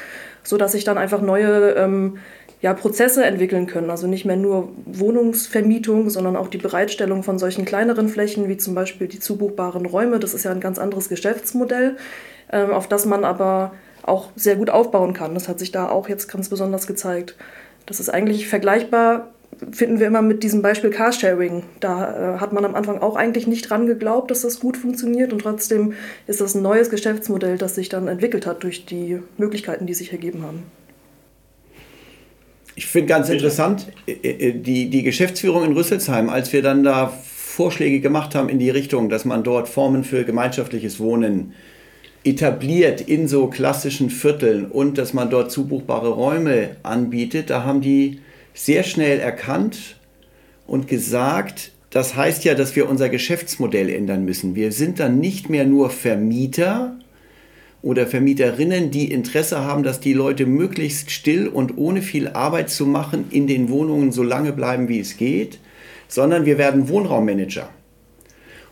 so 0.42 0.56
dass 0.56 0.73
sich 0.73 0.85
dann 0.85 0.99
einfach 0.99 1.20
neue 1.20 1.75
ähm, 1.76 2.18
ja, 2.61 2.75
Prozesse 2.75 3.25
entwickeln 3.25 3.66
können. 3.66 3.90
Also 3.90 4.06
nicht 4.06 4.25
mehr 4.25 4.37
nur 4.37 4.70
Wohnungsvermietung, 4.87 6.11
sondern 6.11 6.37
auch 6.37 6.49
die 6.49 6.58
Bereitstellung 6.58 7.23
von 7.23 7.38
solchen 7.38 7.64
kleineren 7.64 8.08
Flächen, 8.08 8.49
wie 8.49 8.56
zum 8.56 8.75
Beispiel 8.75 9.06
die 9.06 9.20
zubuchbaren 9.20 9.87
Räume. 9.87 10.18
Das 10.18 10.35
ist 10.35 10.44
ja 10.44 10.50
ein 10.50 10.61
ganz 10.61 10.78
anderes 10.78 11.08
Geschäftsmodell, 11.08 11.97
ähm, 12.52 12.70
auf 12.70 12.88
das 12.88 13.06
man 13.06 13.25
aber 13.25 13.73
auch 14.02 14.30
sehr 14.35 14.56
gut 14.56 14.70
aufbauen 14.70 15.12
kann. 15.12 15.35
Das 15.35 15.49
hat 15.49 15.58
sich 15.58 15.70
da 15.70 15.88
auch 15.88 16.08
jetzt 16.08 16.28
ganz 16.28 16.49
besonders 16.49 16.87
gezeigt. 16.87 17.37
Das 17.87 18.00
ist 18.00 18.08
eigentlich 18.08 18.49
vergleichbar, 18.49 19.28
finden 19.72 20.00
wir 20.00 20.06
immer 20.06 20.22
mit 20.22 20.42
diesem 20.42 20.62
Beispiel 20.62 20.90
Carsharing. 20.90 21.62
Da 21.80 22.36
äh, 22.36 22.38
hat 22.38 22.52
man 22.52 22.64
am 22.64 22.74
Anfang 22.74 23.00
auch 23.00 23.16
eigentlich 23.16 23.46
nicht 23.46 23.68
dran 23.68 23.86
geglaubt, 23.86 24.30
dass 24.30 24.42
das 24.42 24.60
gut 24.60 24.76
funktioniert 24.76 25.32
und 25.32 25.40
trotzdem 25.42 25.94
ist 26.26 26.40
das 26.40 26.54
ein 26.54 26.62
neues 26.62 26.90
Geschäftsmodell, 26.90 27.58
das 27.58 27.74
sich 27.74 27.88
dann 27.88 28.08
entwickelt 28.08 28.46
hat 28.46 28.62
durch 28.62 28.86
die 28.86 29.20
Möglichkeiten, 29.36 29.86
die 29.86 29.94
sich 29.94 30.12
ergeben 30.12 30.42
haben. 30.42 30.62
Ich 32.74 32.86
finde 32.86 33.08
ganz 33.08 33.28
interessant, 33.28 33.88
äh, 34.06 34.12
äh, 34.12 34.52
die, 34.52 34.88
die 34.88 35.02
Geschäftsführung 35.02 35.64
in 35.64 35.72
Rüsselsheim, 35.72 36.28
als 36.28 36.52
wir 36.52 36.62
dann 36.62 36.84
da 36.84 37.08
Vorschläge 37.08 38.00
gemacht 38.00 38.36
haben 38.36 38.48
in 38.48 38.60
die 38.60 38.70
Richtung, 38.70 39.08
dass 39.08 39.24
man 39.24 39.42
dort 39.42 39.68
Formen 39.68 40.04
für 40.04 40.24
gemeinschaftliches 40.24 41.00
Wohnen 41.00 41.54
etabliert 42.22 43.00
in 43.00 43.26
so 43.26 43.48
klassischen 43.48 44.10
Vierteln 44.10 44.66
und 44.66 44.98
dass 44.98 45.12
man 45.12 45.30
dort 45.30 45.50
zubuchbare 45.50 46.10
Räume 46.10 46.76
anbietet, 46.82 47.50
da 47.50 47.64
haben 47.64 47.80
die 47.80 48.20
sehr 48.58 48.82
schnell 48.82 49.20
erkannt 49.20 49.96
und 50.66 50.88
gesagt, 50.88 51.72
das 51.90 52.16
heißt 52.16 52.44
ja, 52.44 52.54
dass 52.54 52.76
wir 52.76 52.88
unser 52.88 53.08
Geschäftsmodell 53.08 53.88
ändern 53.88 54.24
müssen. 54.24 54.54
Wir 54.54 54.72
sind 54.72 55.00
dann 55.00 55.20
nicht 55.20 55.48
mehr 55.48 55.64
nur 55.64 55.90
Vermieter, 55.90 56.98
oder 57.82 58.06
Vermieterinnen, 58.06 58.90
die 58.90 59.10
Interesse 59.10 59.60
haben, 59.60 59.82
dass 59.82 60.00
die 60.00 60.12
Leute 60.12 60.46
möglichst 60.46 61.10
still 61.10 61.46
und 61.46 61.78
ohne 61.78 62.02
viel 62.02 62.28
Arbeit 62.28 62.70
zu 62.70 62.86
machen 62.86 63.26
in 63.30 63.46
den 63.46 63.68
Wohnungen 63.68 64.10
so 64.10 64.22
lange 64.22 64.52
bleiben, 64.52 64.88
wie 64.88 64.98
es 64.98 65.16
geht, 65.16 65.60
sondern 66.08 66.44
wir 66.44 66.58
werden 66.58 66.88
Wohnraummanager. 66.88 67.68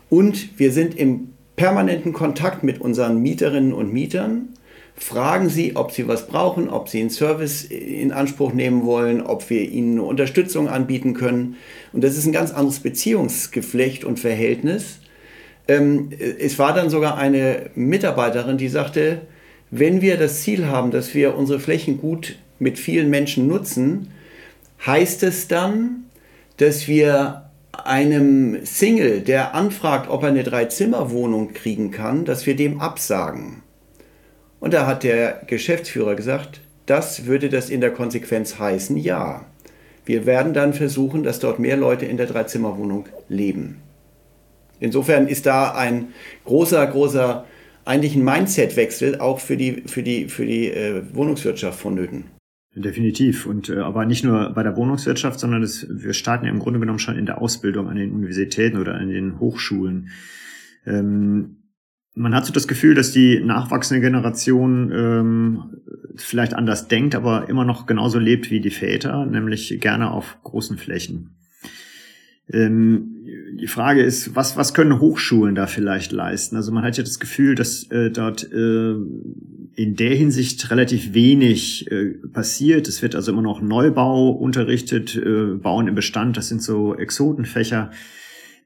Und 0.09 0.59
wir 0.59 0.71
sind 0.71 0.97
im 0.97 1.33
permanenten 1.55 2.13
Kontakt 2.13 2.63
mit 2.63 2.81
unseren 2.81 3.21
Mieterinnen 3.21 3.73
und 3.73 3.93
Mietern, 3.93 4.49
fragen 4.97 5.49
sie, 5.49 5.75
ob 5.75 5.91
sie 5.91 6.07
was 6.07 6.27
brauchen, 6.27 6.69
ob 6.69 6.89
sie 6.89 6.99
einen 6.99 7.09
Service 7.09 7.63
in 7.63 8.11
Anspruch 8.11 8.53
nehmen 8.53 8.85
wollen, 8.85 9.21
ob 9.21 9.49
wir 9.49 9.61
ihnen 9.61 9.93
eine 9.93 10.03
Unterstützung 10.03 10.67
anbieten 10.67 11.13
können. 11.13 11.55
Und 11.93 12.03
das 12.03 12.17
ist 12.17 12.25
ein 12.25 12.33
ganz 12.33 12.51
anderes 12.51 12.79
Beziehungsgeflecht 12.79 14.03
und 14.03 14.19
Verhältnis 14.19 14.99
ähm, 15.67 16.09
es 16.39 16.59
war 16.59 16.73
dann 16.73 16.89
sogar 16.89 17.17
eine 17.17 17.69
Mitarbeiterin, 17.75 18.57
die 18.57 18.69
sagte, 18.69 19.21
wenn 19.69 20.01
wir 20.01 20.17
das 20.17 20.41
Ziel 20.41 20.67
haben, 20.67 20.91
dass 20.91 21.13
wir 21.13 21.35
unsere 21.35 21.59
Flächen 21.59 21.97
gut 21.99 22.37
mit 22.59 22.79
vielen 22.79 23.09
Menschen 23.09 23.47
nutzen, 23.47 24.11
heißt 24.85 25.23
es 25.23 25.47
dann, 25.47 26.05
dass 26.57 26.87
wir 26.87 27.49
einem 27.71 28.65
Single, 28.65 29.21
der 29.21 29.53
anfragt, 29.53 30.09
ob 30.09 30.23
er 30.23 30.29
eine 30.29 30.43
Dreizimmerwohnung 30.43 31.53
kriegen 31.53 31.91
kann, 31.91 32.25
dass 32.25 32.45
wir 32.45 32.55
dem 32.55 32.79
absagen. 32.79 33.61
Und 34.59 34.73
da 34.73 34.87
hat 34.87 35.03
der 35.03 35.41
Geschäftsführer 35.47 36.15
gesagt, 36.15 36.61
das 36.85 37.25
würde 37.25 37.49
das 37.49 37.69
in 37.69 37.81
der 37.81 37.91
Konsequenz 37.91 38.59
heißen, 38.59 38.97
ja. 38.97 39.45
Wir 40.05 40.25
werden 40.25 40.53
dann 40.53 40.73
versuchen, 40.73 41.23
dass 41.23 41.39
dort 41.39 41.59
mehr 41.59 41.75
Leute 41.75 42.05
in 42.05 42.17
der 42.17 42.27
Dreizimmerwohnung 42.27 43.07
leben. 43.27 43.81
Insofern 44.79 45.27
ist 45.27 45.45
da 45.45 45.73
ein 45.73 46.09
großer, 46.45 46.85
großer, 46.87 47.45
eigentlich 47.83 48.15
ein 48.15 48.23
Mindset-Wechsel 48.23 49.19
auch 49.19 49.39
für 49.39 49.57
die, 49.57 49.83
für 49.85 50.03
die, 50.03 50.29
für 50.29 50.45
die 50.45 50.67
äh, 50.67 51.03
Wohnungswirtschaft 51.13 51.79
vonnöten. 51.79 52.25
Definitiv. 52.73 53.45
Und 53.47 53.69
äh, 53.69 53.79
aber 53.79 54.05
nicht 54.05 54.23
nur 54.23 54.51
bei 54.51 54.63
der 54.63 54.77
Wohnungswirtschaft, 54.77 55.39
sondern 55.39 55.61
das, 55.61 55.87
wir 55.89 56.13
starten 56.13 56.45
ja 56.45 56.51
im 56.51 56.59
Grunde 56.59 56.79
genommen 56.79 56.99
schon 56.99 57.17
in 57.17 57.25
der 57.25 57.41
Ausbildung 57.41 57.89
an 57.89 57.95
den 57.95 58.11
Universitäten 58.11 58.77
oder 58.77 58.95
an 58.95 59.09
den 59.09 59.39
Hochschulen. 59.39 60.09
Ähm, 60.85 61.56
man 62.17 62.33
hat 62.33 62.45
so 62.45 62.51
das 62.51 62.67
Gefühl, 62.67 62.95
dass 62.95 63.11
die 63.11 63.39
nachwachsende 63.39 64.01
Generation 64.01 64.91
ähm, 64.91 65.63
vielleicht 66.15 66.53
anders 66.53 66.87
denkt, 66.87 67.15
aber 67.15 67.47
immer 67.47 67.63
noch 67.63 67.85
genauso 67.85 68.19
lebt 68.19 68.49
wie 68.49 68.59
die 68.59 68.71
Väter, 68.71 69.25
nämlich 69.25 69.79
gerne 69.79 70.11
auf 70.11 70.37
großen 70.43 70.77
Flächen. 70.77 71.35
Ähm, 72.51 73.13
die 73.59 73.67
Frage 73.67 74.01
ist, 74.01 74.35
was, 74.35 74.57
was 74.57 74.73
können 74.73 74.99
Hochschulen 74.99 75.53
da 75.53 75.67
vielleicht 75.67 76.11
leisten? 76.11 76.55
Also 76.55 76.71
man 76.71 76.83
hat 76.83 76.97
ja 76.97 77.03
das 77.03 77.19
Gefühl, 77.19 77.55
dass 77.55 77.83
äh, 77.91 78.09
dort 78.09 78.51
äh, 78.51 78.93
in 79.75 79.95
der 79.95 80.15
Hinsicht 80.15 80.71
relativ 80.71 81.13
wenig 81.13 81.91
äh, 81.91 82.13
passiert. 82.33 82.87
Es 82.87 83.01
wird 83.01 83.15
also 83.15 83.31
immer 83.31 83.41
noch 83.41 83.61
Neubau 83.61 84.29
unterrichtet, 84.29 85.15
äh, 85.15 85.55
Bauen 85.55 85.87
im 85.87 85.95
Bestand, 85.95 86.37
das 86.37 86.47
sind 86.47 86.63
so 86.63 86.95
Exotenfächer. 86.95 87.91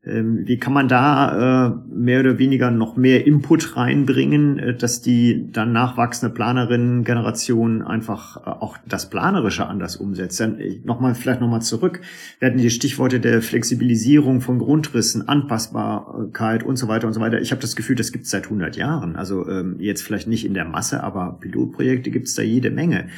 Ähm, 0.04 0.48
wie 0.48 0.58
kann 0.58 0.74
man 0.74 0.88
da 0.88 1.68
äh, 1.68 1.94
mehr 1.94 2.22
oder 2.22 2.40
weniger 2.40 2.72
noch 2.72 2.98
mehr 2.98 3.28
Input 3.28 3.78
reinbringen, 3.78 4.58
äh, 4.58 4.76
dass 4.76 5.04
die 5.04 5.52
dann 5.52 5.74
nachwachsende 5.74 6.34
Planerinnen-Generation 6.34 7.84
einfach 7.84 8.38
äh, 8.38 8.50
auch 8.50 8.80
das 8.88 9.12
Planerische 9.12 9.68
anders 9.68 9.98
umsetzt? 9.98 10.40
Dann 10.40 10.58
nochmal, 10.86 11.14
vielleicht 11.14 11.40
nochmal 11.40 11.62
zurück. 11.62 12.02
Wir 12.40 12.48
hatten 12.48 12.58
die 12.58 12.72
Stichworte 12.72 13.20
der 13.20 13.44
Flexibilisierung 13.44 14.42
von 14.42 14.58
Grundrissen, 14.58 15.28
Anpassbarkeit 15.28 16.64
und 16.64 16.78
so 16.78 16.88
weiter 16.88 17.06
und 17.06 17.14
so 17.14 17.22
weiter. 17.22 17.40
Ich 17.40 17.52
habe 17.52 17.62
das 17.62 17.76
Gefühl, 17.76 17.96
das 17.96 18.12
gibt 18.12 18.26
es 18.26 18.32
seit 18.32 18.46
100 18.46 18.76
Jahren. 18.78 19.16
Also 19.16 19.48
ähm, 19.48 19.76
jetzt 19.78 20.02
vielleicht 20.02 20.28
nicht 20.28 20.48
in 20.48 20.56
der 20.56 20.66
Masse, 20.66 21.04
aber 21.04 21.38
Pilotprojekte 21.40 22.10
gibt 22.10 22.26
es 22.26 22.34
da 22.34 22.42
jede 22.42 22.72
Menge. 22.72 23.10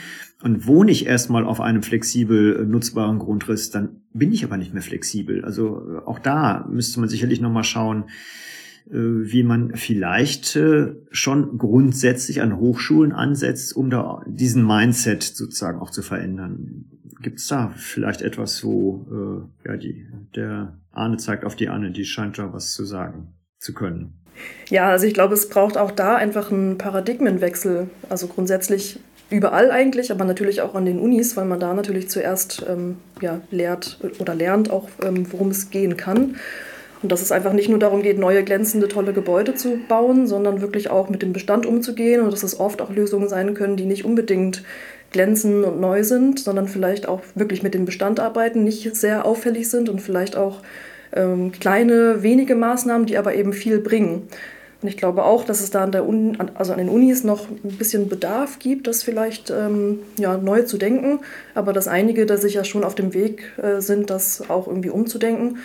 Und 0.43 0.67
wohne 0.67 0.91
ich 0.91 1.05
erstmal 1.05 1.45
auf 1.45 1.61
einem 1.61 1.83
flexibel 1.83 2.57
äh, 2.57 2.65
nutzbaren 2.65 3.17
Grundriss, 3.17 3.69
dann 3.69 4.01
bin 4.13 4.33
ich 4.33 4.43
aber 4.43 4.57
nicht 4.57 4.73
mehr 4.73 4.83
flexibel. 4.83 5.43
Also 5.45 5.81
äh, 5.89 6.05
auch 6.05 6.19
da 6.19 6.67
müsste 6.69 6.99
man 6.99 7.07
sicherlich 7.07 7.39
nochmal 7.39 7.63
schauen, 7.63 8.09
äh, 8.89 8.93
wie 8.93 9.43
man 9.43 9.75
vielleicht 9.75 10.59
schon 11.11 11.57
grundsätzlich 11.57 12.41
an 12.41 12.57
Hochschulen 12.57 13.13
ansetzt, 13.13 13.73
um 13.73 13.89
da 13.89 14.21
diesen 14.27 14.67
Mindset 14.67 15.23
sozusagen 15.23 15.79
auch 15.79 15.91
zu 15.91 16.01
verändern. 16.01 16.85
Gibt 17.21 17.39
es 17.39 17.47
da 17.47 17.73
vielleicht 17.77 18.21
etwas, 18.21 18.65
wo 18.65 19.47
ja 19.65 19.77
die 19.77 20.05
der 20.35 20.77
Arne 20.91 21.15
zeigt 21.15 21.45
auf 21.45 21.55
die 21.55 21.69
Anne, 21.69 21.91
die 21.91 22.03
scheint 22.03 22.37
da 22.37 22.51
was 22.51 22.73
zu 22.73 22.83
sagen 22.83 23.29
zu 23.59 23.73
können. 23.73 24.19
Ja, 24.69 24.89
also 24.89 25.05
ich 25.05 25.13
glaube, 25.13 25.35
es 25.35 25.47
braucht 25.47 25.77
auch 25.77 25.91
da 25.91 26.17
einfach 26.17 26.51
einen 26.51 26.77
Paradigmenwechsel. 26.77 27.89
Also 28.09 28.27
grundsätzlich 28.27 28.99
überall 29.29 29.71
eigentlich, 29.71 30.11
aber 30.11 30.25
natürlich 30.25 30.61
auch 30.61 30.75
an 30.75 30.85
den 30.85 30.99
Unis, 30.99 31.35
weil 31.37 31.45
man 31.45 31.59
da 31.59 31.73
natürlich 31.73 32.09
zuerst 32.09 32.65
ähm, 32.69 32.97
ja, 33.21 33.41
lehrt 33.51 33.99
oder 34.19 34.35
lernt 34.35 34.69
auch, 34.69 34.87
ähm, 35.03 35.25
worum 35.31 35.49
es 35.49 35.69
gehen 35.69 35.97
kann. 35.97 36.35
Und 37.01 37.11
dass 37.11 37.21
es 37.21 37.33
einfach 37.33 37.51
nicht 37.51 37.67
nur 37.67 37.79
darum 37.79 38.01
geht, 38.01 38.17
neue, 38.17 38.43
glänzende, 38.43 38.87
tolle 38.87 39.11
Gebäude 39.11 39.55
zu 39.55 39.77
bauen, 39.89 40.25
sondern 40.25 40.61
wirklich 40.61 40.89
auch 40.89 41.09
mit 41.09 41.21
dem 41.21 41.33
Bestand 41.33 41.65
umzugehen 41.65 42.21
und 42.21 42.31
dass 42.31 42.43
es 42.43 42.59
oft 42.59 42.81
auch 42.81 42.91
Lösungen 42.91 43.27
sein 43.27 43.53
können, 43.55 43.75
die 43.75 43.85
nicht 43.85 44.05
unbedingt 44.05 44.63
glänzend 45.11 45.65
und 45.65 45.81
neu 45.81 46.03
sind, 46.03 46.39
sondern 46.39 46.67
vielleicht 46.67 47.07
auch 47.07 47.21
wirklich 47.35 47.61
mit 47.61 47.73
dem 47.73 47.85
Bestand 47.85 48.21
arbeiten, 48.21 48.63
nicht 48.63 48.95
sehr 48.95 49.25
auffällig 49.25 49.69
sind 49.69 49.89
und 49.89 50.01
vielleicht 50.01 50.37
auch 50.37 50.61
ähm, 51.13 51.51
kleine, 51.51 52.23
wenige 52.23 52.55
Maßnahmen, 52.55 53.05
die 53.05 53.17
aber 53.17 53.35
eben 53.35 53.53
viel 53.53 53.79
bringen. 53.79 54.27
Und 54.83 54.89
ich 54.89 54.97
glaube 54.97 55.23
auch, 55.23 55.45
dass 55.45 55.61
es 55.61 55.71
da 55.71 55.83
an, 55.83 55.93
der 55.93 56.05
Uni, 56.05 56.37
also 56.55 56.73
an 56.73 56.77
den 56.77 56.89
Unis 56.89 57.23
noch 57.23 57.49
ein 57.49 57.77
bisschen 57.77 58.09
Bedarf 58.09 58.59
gibt, 58.59 58.85
das 58.85 59.01
vielleicht 59.01 59.49
ähm, 59.49 59.99
ja, 60.19 60.37
neu 60.37 60.63
zu 60.63 60.77
denken, 60.77 61.21
aber 61.55 61.71
dass 61.71 61.87
einige 61.87 62.25
da 62.25 62.35
sicher 62.35 62.65
schon 62.65 62.83
auf 62.83 62.93
dem 62.93 63.13
Weg 63.13 63.53
äh, 63.57 63.79
sind, 63.79 64.09
das 64.09 64.49
auch 64.49 64.67
irgendwie 64.67 64.89
umzudenken. 64.89 65.59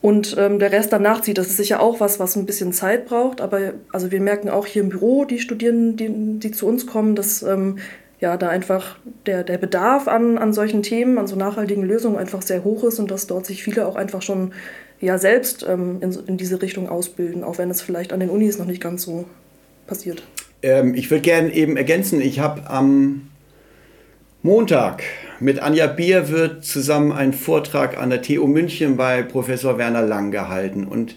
Und 0.00 0.36
ähm, 0.38 0.60
der 0.60 0.70
Rest 0.70 0.92
danach 0.92 1.22
zieht, 1.22 1.38
das 1.38 1.48
ist 1.48 1.56
sicher 1.56 1.80
auch 1.80 1.98
was, 1.98 2.20
was 2.20 2.36
ein 2.36 2.46
bisschen 2.46 2.72
Zeit 2.72 3.06
braucht. 3.06 3.40
Aber 3.40 3.72
also 3.92 4.12
wir 4.12 4.20
merken 4.20 4.48
auch 4.48 4.66
hier 4.66 4.82
im 4.82 4.90
Büro, 4.90 5.24
die 5.24 5.40
Studierenden, 5.40 5.96
die, 5.96 6.38
die 6.38 6.52
zu 6.52 6.68
uns 6.68 6.86
kommen, 6.86 7.16
dass 7.16 7.42
ähm, 7.42 7.78
ja, 8.20 8.36
da 8.36 8.48
einfach 8.48 8.96
der, 9.26 9.42
der 9.42 9.58
Bedarf 9.58 10.06
an, 10.06 10.38
an 10.38 10.52
solchen 10.52 10.82
Themen, 10.82 11.18
an 11.18 11.26
so 11.26 11.34
nachhaltigen 11.34 11.82
Lösungen 11.82 12.16
einfach 12.16 12.42
sehr 12.42 12.62
hoch 12.62 12.84
ist 12.84 13.00
und 13.00 13.10
dass 13.10 13.26
dort 13.26 13.46
sich 13.46 13.64
viele 13.64 13.86
auch 13.86 13.96
einfach 13.96 14.22
schon 14.22 14.52
ja 15.00 15.18
selbst 15.18 15.64
ähm, 15.68 15.98
in, 16.00 16.12
in 16.26 16.36
diese 16.36 16.60
Richtung 16.62 16.88
ausbilden, 16.88 17.44
auch 17.44 17.58
wenn 17.58 17.70
es 17.70 17.82
vielleicht 17.82 18.12
an 18.12 18.20
den 18.20 18.30
Unis 18.30 18.58
noch 18.58 18.66
nicht 18.66 18.80
ganz 18.80 19.02
so 19.02 19.26
passiert. 19.86 20.22
Ähm, 20.62 20.94
ich 20.94 21.10
würde 21.10 21.22
gerne 21.22 21.52
eben 21.52 21.76
ergänzen, 21.76 22.20
ich 22.20 22.40
habe 22.40 22.68
am 22.68 23.28
Montag 24.42 25.02
mit 25.40 25.60
Anja 25.60 25.86
Bierwirth 25.86 26.64
zusammen 26.64 27.12
einen 27.12 27.32
Vortrag 27.32 27.98
an 27.98 28.10
der 28.10 28.22
TU 28.22 28.46
München 28.46 28.96
bei 28.96 29.22
Professor 29.22 29.76
Werner 29.78 30.02
Lang 30.02 30.30
gehalten 30.30 30.84
und 30.84 31.16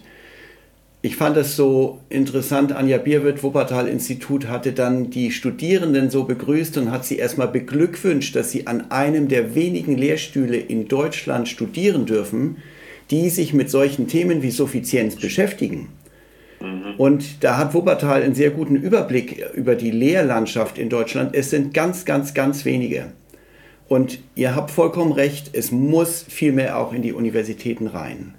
ich 1.02 1.16
fand 1.16 1.38
es 1.38 1.56
so 1.56 2.00
interessant, 2.10 2.72
Anja 2.72 2.98
Bierwirth, 2.98 3.42
Wuppertal-Institut, 3.42 4.48
hatte 4.48 4.72
dann 4.72 5.08
die 5.08 5.30
Studierenden 5.30 6.10
so 6.10 6.24
begrüßt 6.24 6.76
und 6.76 6.90
hat 6.90 7.06
sie 7.06 7.16
erstmal 7.16 7.48
beglückwünscht, 7.48 8.36
dass 8.36 8.50
sie 8.50 8.66
an 8.66 8.90
einem 8.90 9.28
der 9.28 9.54
wenigen 9.54 9.96
Lehrstühle 9.96 10.58
in 10.58 10.88
Deutschland 10.88 11.48
studieren 11.48 12.04
dürfen, 12.04 12.58
die 13.10 13.30
sich 13.30 13.52
mit 13.52 13.70
solchen 13.70 14.06
Themen 14.06 14.42
wie 14.42 14.50
Suffizienz 14.50 15.16
beschäftigen. 15.16 15.88
Mhm. 16.60 16.94
Und 16.98 17.42
da 17.42 17.56
hat 17.56 17.74
Wuppertal 17.74 18.22
einen 18.22 18.34
sehr 18.34 18.50
guten 18.50 18.76
Überblick 18.76 19.44
über 19.54 19.74
die 19.74 19.90
Lehrlandschaft 19.90 20.78
in 20.78 20.88
Deutschland. 20.88 21.34
Es 21.34 21.50
sind 21.50 21.74
ganz, 21.74 22.04
ganz, 22.04 22.34
ganz 22.34 22.64
wenige. 22.64 23.12
Und 23.88 24.20
ihr 24.36 24.54
habt 24.54 24.70
vollkommen 24.70 25.12
recht, 25.12 25.50
es 25.52 25.72
muss 25.72 26.24
vielmehr 26.28 26.78
auch 26.78 26.92
in 26.92 27.02
die 27.02 27.12
Universitäten 27.12 27.88
rein. 27.88 28.34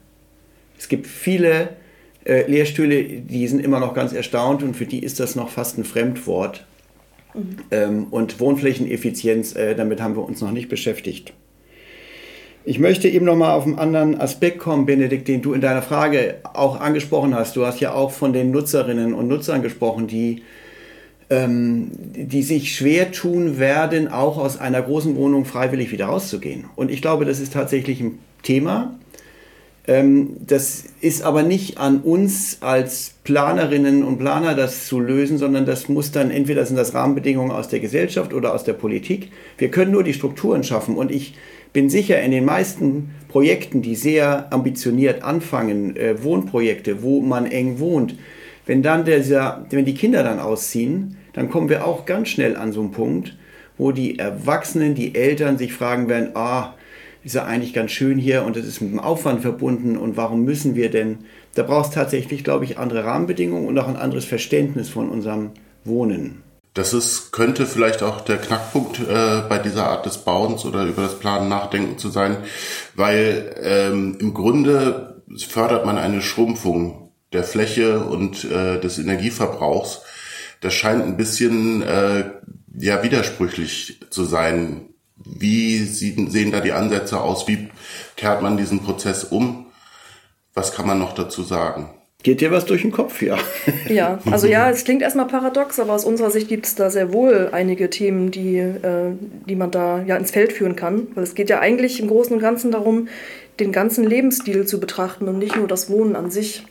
Es 0.80 0.88
gibt 0.88 1.08
viele 1.08 1.70
äh, 2.24 2.50
Lehrstühle, 2.50 3.04
die 3.04 3.48
sind 3.48 3.60
immer 3.60 3.80
noch 3.80 3.94
ganz 3.94 4.14
erstaunt 4.14 4.64
und 4.64 4.76
für 4.76 4.86
die 4.86 5.04
ist 5.04 5.20
das 5.20 5.36
noch 5.36 5.50
fast 5.50 5.78
ein 5.78 5.84
Fremdwort. 5.84 6.66
Mhm. 7.34 7.58
Ähm, 7.72 8.08
und 8.12 8.40
Wohnflächeneffizienz, 8.40 9.56
äh, 9.56 9.76
damit 9.76 10.02
haben 10.02 10.16
wir 10.16 10.24
uns 10.24 10.42
noch 10.42 10.52
nicht 10.52 10.70
beschäftigt. 10.70 11.34
Ich 12.64 12.78
möchte 12.78 13.10
eben 13.10 13.26
noch 13.26 13.36
mal 13.36 13.54
auf 13.54 13.66
einen 13.66 13.80
anderen 13.80 14.20
Aspekt 14.22 14.60
kommen, 14.60 14.86
Benedikt, 14.86 15.28
den 15.28 15.42
du 15.42 15.54
in 15.54 15.62
deiner 15.62 15.82
Frage 15.82 16.36
auch 16.54 16.80
angesprochen 16.80 17.34
hast. 17.34 17.56
Du 17.56 17.66
hast 17.66 17.80
ja 17.80 17.94
auch 17.94 18.12
von 18.12 18.34
den 18.34 18.52
Nutzerinnen 18.52 19.16
und 19.16 19.28
Nutzern 19.28 19.64
gesprochen, 19.64 20.06
die, 20.06 20.44
ähm, 21.32 21.90
die 22.14 22.44
sich 22.44 22.76
schwer 22.76 23.12
tun 23.12 23.58
werden, 23.58 24.10
auch 24.10 24.38
aus 24.38 24.60
einer 24.60 24.82
großen 24.84 25.16
Wohnung 25.16 25.46
freiwillig 25.46 25.92
wieder 25.92 26.06
rauszugehen. 26.06 26.66
Und 26.76 26.92
ich 26.92 27.02
glaube, 27.02 27.26
das 27.26 27.40
ist 27.40 27.54
tatsächlich 27.54 28.00
ein 28.00 28.20
Thema. 28.44 28.96
Ähm, 29.88 30.38
das 30.46 30.84
ist 31.02 31.24
aber 31.24 31.42
nicht 31.42 31.80
an 31.80 32.02
uns 32.02 32.60
als 32.62 33.16
Planerinnen 33.24 34.04
und 34.04 34.20
Planer, 34.20 34.54
das 34.54 34.86
zu 34.86 35.00
lösen, 35.00 35.40
sondern 35.40 35.66
das 35.66 35.90
muss 35.90 36.12
dann 36.12 36.30
entweder 36.30 36.64
sind 36.68 36.76
das 36.76 36.94
Rahmenbedingungen 36.94 37.52
aus 37.52 37.70
der 37.70 37.80
Gesellschaft 37.80 38.36
oder 38.36 38.54
aus 38.54 38.64
der 38.64 38.74
Politik. 38.74 39.32
Wir 39.58 39.72
können 39.72 39.92
nur 39.92 40.04
die 40.04 40.14
Strukturen 40.14 40.64
schaffen. 40.64 40.96
Und 40.96 41.10
ich 41.10 41.34
bin 41.74 41.90
sicher, 41.90 42.22
in 42.22 42.32
den 42.32 42.46
meisten 42.46 43.12
Projekten, 43.30 43.82
die 43.82 43.96
sehr 43.96 44.52
ambitioniert 44.52 45.24
anfangen, 45.24 45.96
äh, 45.96 46.22
Wohnprojekte, 46.24 47.02
wo 47.02 47.22
man 47.22 47.46
eng 47.46 47.80
wohnt, 47.80 48.16
wenn 48.66 48.84
dann 48.84 49.06
dieser, 49.06 49.66
wenn 49.70 49.86
die 49.86 49.96
Kinder 49.96 50.24
dann 50.24 50.40
ausziehen, 50.40 51.18
dann 51.34 51.50
kommen 51.50 51.70
wir 51.70 51.86
auch 51.86 52.06
ganz 52.06 52.30
schnell 52.30 52.56
an 52.56 52.72
so 52.72 52.82
einen 52.82 52.92
Punkt, 52.92 53.38
wo 53.78 53.92
die 53.92 54.20
Erwachsenen, 54.20 54.96
die 54.96 55.16
Eltern 55.16 55.58
sich 55.58 55.74
fragen 55.74 56.10
werden, 56.10 56.36
ah, 56.36 56.76
ist 57.24 57.36
ja 57.36 57.46
eigentlich 57.46 57.74
ganz 57.74 57.92
schön 57.92 58.18
hier 58.18 58.44
und 58.44 58.58
es 58.58 58.68
ist 58.68 58.82
mit 58.82 58.92
dem 58.92 59.00
Aufwand 59.00 59.42
verbunden 59.42 59.98
und 59.98 60.18
warum 60.18 60.44
müssen 60.44 60.76
wir 60.76 60.90
denn? 60.90 61.20
Da 61.54 61.64
braucht 61.64 61.90
es 61.90 61.96
tatsächlich, 61.96 62.44
glaube 62.44 62.66
ich, 62.66 62.78
andere 62.78 63.04
Rahmenbedingungen 63.04 63.68
und 63.68 63.78
auch 63.78 63.88
ein 63.88 63.96
anderes 63.96 64.26
Verständnis 64.26 64.90
von 64.90 65.10
unserem 65.10 65.52
Wohnen. 65.84 66.42
Das 66.74 66.94
ist, 66.94 67.32
könnte 67.32 67.66
vielleicht 67.66 68.02
auch 68.02 68.22
der 68.22 68.38
Knackpunkt 68.38 69.00
äh, 69.00 69.42
bei 69.50 69.60
dieser 69.60 69.90
Art 69.90 70.06
des 70.06 70.20
Bauens 70.20 70.64
oder 70.64 70.86
über 70.86 71.02
das 71.04 71.20
Planen 71.20 71.50
nachdenken 71.50 71.98
zu 71.98 72.10
sein, 72.10 72.38
weil 72.96 73.56
ähm, 73.62 74.18
im 74.22 74.34
Grunde 74.34 75.22
fördert 75.38 75.86
man 75.86 75.98
eine 75.98 76.22
Schrumpfung 76.22 77.12
der 77.34 77.44
Fläche 77.44 78.00
und 78.00 78.46
äh, 78.46 78.80
des 78.80 79.00
Energieverbrauchs. 79.00 80.02
Das 80.62 80.74
scheint 80.74 81.04
ein 81.04 81.18
bisschen 81.18 81.82
äh, 81.82 82.32
ja 82.78 83.04
widersprüchlich 83.04 84.00
zu 84.10 84.24
sein. 84.24 84.90
Wie 85.16 85.80
sieht, 85.80 86.32
sehen 86.32 86.52
da 86.52 86.62
die 86.62 86.72
Ansätze 86.72 87.20
aus? 87.20 87.48
Wie 87.48 87.70
kehrt 88.16 88.42
man 88.42 88.58
diesen 88.58 88.82
Prozess 88.82 89.26
um? 89.26 89.68
Was 90.54 90.74
kann 90.74 90.88
man 90.88 91.00
noch 91.00 91.14
dazu 91.14 91.44
sagen? 91.44 92.01
Geht 92.24 92.42
dir 92.42 92.52
was 92.52 92.66
durch 92.66 92.84
den 92.84 92.92
Kopf, 92.92 93.22
ja? 93.22 93.38
Ja, 93.90 94.20
also 94.30 94.46
ja, 94.46 94.70
es 94.70 94.84
klingt 94.84 95.02
erstmal 95.02 95.28
paradox, 95.28 95.80
aber 95.80 95.94
aus 95.94 96.06
unserer 96.06 96.30
Sicht 96.30 96.48
gibt 96.48 96.68
es 96.68 96.76
da 96.76 96.90
sehr 96.90 97.12
wohl 97.14 97.50
einige 97.52 97.90
Themen, 97.90 98.30
die, 98.30 98.58
äh, 98.58 99.12
die 99.48 99.56
man 99.56 99.72
da 99.72 100.04
ja 100.04 100.18
ins 100.18 100.32
Feld 100.32 100.54
führen 100.54 100.76
kann. 100.76 101.08
Weil 101.16 101.24
es 101.24 101.34
geht 101.34 101.50
ja 101.50 101.60
eigentlich 101.60 102.00
im 102.00 102.08
Großen 102.08 102.34
und 102.36 102.42
Ganzen 102.42 102.72
darum, 102.72 103.08
den 103.60 103.72
ganzen 103.72 104.04
Lebensstil 104.04 104.66
zu 104.66 104.80
betrachten 104.80 105.28
und 105.28 105.40
nicht 105.40 105.56
nur 105.56 105.68
das 105.68 105.90
Wohnen 105.90 106.16
an 106.16 106.30
sich. 106.30 106.64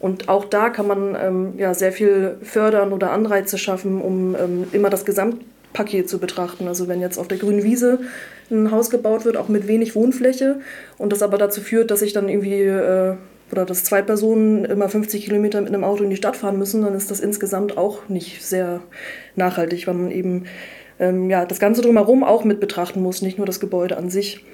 Und 0.00 0.28
auch 0.28 0.44
da 0.44 0.68
kann 0.70 0.86
man 0.86 1.16
ähm, 1.20 1.52
ja 1.58 1.74
sehr 1.74 1.92
viel 1.92 2.36
fördern 2.42 2.92
oder 2.92 3.10
Anreize 3.10 3.58
schaffen, 3.58 4.00
um 4.00 4.34
ähm, 4.34 4.64
immer 4.72 4.90
das 4.90 5.04
Gesamtpaket 5.04 6.08
zu 6.08 6.18
betrachten. 6.18 6.68
Also 6.68 6.88
wenn 6.88 7.00
jetzt 7.00 7.18
auf 7.18 7.28
der 7.28 7.38
grünen 7.38 7.62
Wiese 7.62 8.00
ein 8.50 8.70
Haus 8.70 8.90
gebaut 8.90 9.24
wird, 9.24 9.36
auch 9.36 9.48
mit 9.48 9.66
wenig 9.66 9.94
Wohnfläche, 9.94 10.60
und 10.98 11.12
das 11.12 11.22
aber 11.22 11.38
dazu 11.38 11.60
führt, 11.60 11.90
dass 11.90 12.02
ich 12.02 12.12
dann 12.12 12.28
irgendwie 12.28 12.62
äh, 12.62 13.14
oder 13.50 13.64
dass 13.64 13.84
zwei 13.84 14.02
Personen 14.02 14.64
immer 14.64 14.88
50 14.88 15.24
Kilometer 15.24 15.60
mit 15.60 15.72
einem 15.72 15.84
Auto 15.84 16.04
in 16.04 16.10
die 16.10 16.16
Stadt 16.16 16.36
fahren 16.36 16.58
müssen, 16.58 16.82
dann 16.82 16.94
ist 16.94 17.10
das 17.10 17.20
insgesamt 17.20 17.76
auch 17.76 18.08
nicht 18.08 18.44
sehr 18.44 18.80
nachhaltig, 19.36 19.86
weil 19.86 19.94
man 19.94 20.10
eben 20.10 20.44
ähm, 20.98 21.30
ja, 21.30 21.44
das 21.44 21.60
Ganze 21.60 21.82
drumherum 21.82 22.24
auch 22.24 22.44
mit 22.44 22.60
betrachten 22.60 23.02
muss, 23.02 23.22
nicht 23.22 23.38
nur 23.38 23.46
das 23.46 23.60
Gebäude 23.60 23.96
an 23.96 24.10
sich. 24.10 24.44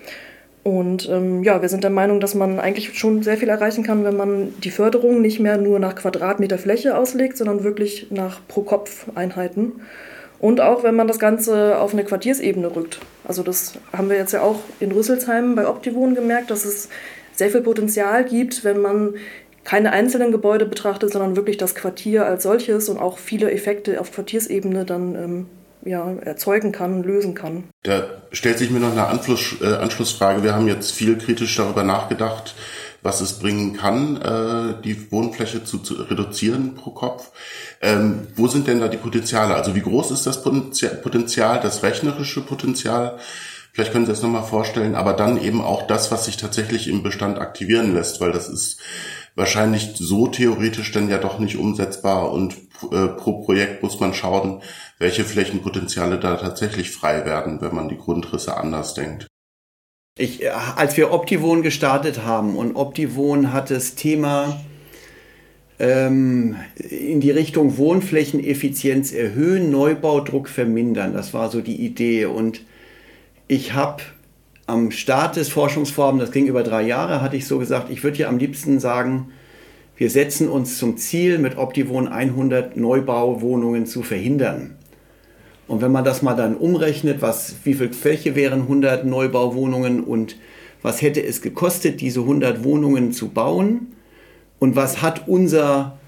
Und 0.63 1.09
ähm, 1.11 1.45
ja, 1.45 1.61
wir 1.61 1.69
sind 1.69 1.85
der 1.85 1.91
Meinung, 1.91 2.21
dass 2.21 2.35
man 2.35 2.59
eigentlich 2.59 2.99
schon 2.99 3.23
sehr 3.23 3.37
viel 3.37 3.51
erreichen 3.51 3.85
kann, 3.85 4.05
wenn 4.05 4.17
man 4.17 4.55
die 4.65 4.71
Förderung 4.71 5.21
nicht 5.21 5.39
mehr 5.39 5.59
nur 5.59 5.79
nach 5.79 5.95
Quadratmeter 5.95 6.57
Fläche 6.57 6.97
auslegt, 6.97 7.37
sondern 7.37 7.65
wirklich 7.65 8.07
nach 8.11 8.41
Pro-Kopf-Einheiten. 8.49 9.73
Und 10.41 10.61
auch 10.63 10.83
wenn 10.83 10.97
man 10.97 11.07
das 11.07 11.19
Ganze 11.19 11.79
auf 11.79 11.93
eine 11.93 12.05
Quartiersebene 12.05 12.75
rückt. 12.75 13.01
Also 13.27 13.43
das 13.43 13.75
haben 13.93 14.09
wir 14.09 14.17
jetzt 14.17 14.33
ja 14.33 14.41
auch 14.41 14.61
in 14.81 14.93
Rüsselsheim 14.93 15.55
bei 15.55 15.69
Optivon 15.69 16.15
gemerkt, 16.15 16.51
dass 16.51 16.65
es 16.65 16.89
sehr 17.35 17.51
viel 17.51 17.63
Potenzial 17.63 18.25
gibt, 18.25 18.65
wenn 18.65 18.81
man 18.81 19.15
keine 19.65 19.93
einzelnen 19.93 20.31
Gebäude 20.31 20.67
betrachtet, 20.67 21.13
sondern 21.13 21.37
wirklich 21.37 21.57
das 21.57 21.75
Quartier 21.75 22.27
als 22.27 22.43
solches 22.43 22.89
und 22.89 22.99
auch 22.99 23.19
viele 23.19 23.51
Effekte 23.51 24.01
auf 24.01 24.13
Quartiersebene 24.13 24.85
dann 24.85 25.15
ähm, 25.15 25.47
ja, 25.85 26.13
erzeugen 26.23 26.73
kann, 26.73 27.03
lösen 27.03 27.35
kann. 27.35 27.65
Da 27.83 28.05
stellt 28.33 28.59
sich 28.59 28.71
mir 28.71 28.81
noch 28.81 28.93
eine 28.93 29.07
Anschluss, 29.07 29.57
äh, 29.61 29.67
Anschlussfrage. 29.67 30.43
Wir 30.43 30.55
haben 30.55 30.69
jetzt 30.69 30.93
viel 30.93 31.17
kritisch 31.19 31.57
darüber 31.57 31.83
nachgedacht, 31.83 32.55
was 33.03 33.21
es 33.21 33.39
bringen 33.39 33.75
kann, 33.75 34.17
äh, 34.17 34.83
die 34.83 35.11
Wohnfläche 35.11 35.65
zu, 35.65 35.79
zu 35.79 35.95
reduzieren 35.95 36.75
pro 36.75 36.91
Kopf. 36.91 37.31
Ähm, 37.83 38.27
wo 38.35 38.49
sind 38.49 38.67
denn 38.67 38.81
da 38.81 38.89
die 38.89 38.97
Potenziale? 38.97 39.55
Also 39.55 39.75
wie 39.75 39.83
groß 39.83 40.11
ist 40.11 40.27
das 40.27 40.43
Potenzial, 40.43 41.61
das 41.61 41.83
rechnerische 41.83 42.41
Potenzial? 42.41 43.19
Vielleicht 43.75 43.91
können 43.91 44.07
Sie 44.07 44.13
das 44.13 44.23
nochmal 44.23 44.45
vorstellen, 44.45 44.95
aber 44.95 45.15
dann 45.15 45.37
eben 45.43 45.61
auch 45.61 45.89
das, 45.89 46.13
was 46.13 46.27
sich 46.27 46.37
tatsächlich 46.37 46.87
im 46.87 47.03
Bestand 47.03 47.41
aktivieren 47.41 47.93
lässt, 47.93 48.21
weil 48.21 48.31
das 48.31 48.49
ist 48.49 48.81
wahrscheinlich 49.35 49.95
so 49.97 50.29
theoretisch 50.29 50.93
dann 50.93 51.09
ja 51.09 51.19
doch 51.19 51.41
nicht 51.41 51.57
umsetzbar 51.57 52.31
und 52.31 52.55
äh, 52.93 53.09
pro 53.09 53.43
Projekt 53.43 53.83
muss 53.83 53.99
man 53.99 54.15
schauen, 54.15 54.63
welche 55.01 55.25
Flächenpotenziale 55.25 56.21
da 56.21 56.37
tatsächlich 56.37 56.93
frei 56.93 57.25
werden, 57.25 57.61
wenn 57.61 57.75
man 57.75 57.89
die 57.89 57.99
Grundrisse 57.99 58.57
anders 58.57 58.95
denkt. 58.95 59.27
Ich, 60.17 60.45
äh, 60.45 60.51
als 60.77 60.97
wir 60.97 61.13
Optivon 61.13 61.63
gestartet 61.63 62.25
haben 62.25 62.55
und 62.55 62.77
Optivon 62.77 63.53
hat 63.53 63.73
das 63.73 63.97
Thema 63.97 64.61
ähm, 65.81 66.55
in 66.77 67.21
die 67.21 67.33
Richtung 67.33 67.77
Wohnflächeneffizienz 67.77 69.13
erhöhen, 69.13 69.73
Neubaudruck 69.73 70.49
vermindern, 70.49 71.13
das 71.13 71.35
war 71.35 71.51
so 71.51 71.61
die 71.61 71.85
Idee. 71.85 72.27
Und 72.27 72.61
ich 73.49 73.75
habe 73.75 74.03
am 74.67 74.91
Start 74.91 75.37
des 75.37 75.49
Forschungsvorhabens, 75.51 76.23
das 76.25 76.33
ging 76.33 76.47
über 76.47 76.63
drei 76.63 76.83
Jahre, 76.83 77.21
hatte 77.21 77.37
ich 77.37 77.47
so 77.47 77.59
gesagt, 77.59 77.91
ich 77.91 78.03
würde 78.03 78.19
ja 78.19 78.29
am 78.29 78.39
liebsten 78.39 78.81
sagen, 78.81 79.29
wir 79.97 80.11
setzen 80.11 80.49
uns 80.49 80.79
zum 80.79 80.97
Ziel, 80.97 81.39
mit 81.39 81.57
Optivon 81.57 82.09
100 82.09 82.77
Neubauwohnungen 82.77 83.87
zu 83.87 84.03
verhindern. 84.03 84.77
Und 85.69 85.83
wenn 85.83 85.93
man 85.93 86.05
das 86.05 86.23
mal 86.23 86.35
dann 86.35 86.57
umrechnet, 86.57 87.23
was, 87.23 87.57
wie 87.65 87.75
viel 87.75 87.93
Fläche 87.93 88.35
wären 88.35 88.63
100 88.63 89.05
Neubauwohnungen 89.05 90.03
und 90.03 90.37
was 90.83 91.01
hätte 91.01 91.23
es 91.23 91.41
gekostet, 91.41 92.01
diese 92.01 92.21
100 92.21 92.65
Wohnungen 92.65 93.13
zu 93.13 93.29
bauen? 93.29 93.95
Und 94.59 94.77
was 94.77 95.01
hat 95.01 95.29
unser 95.29 95.99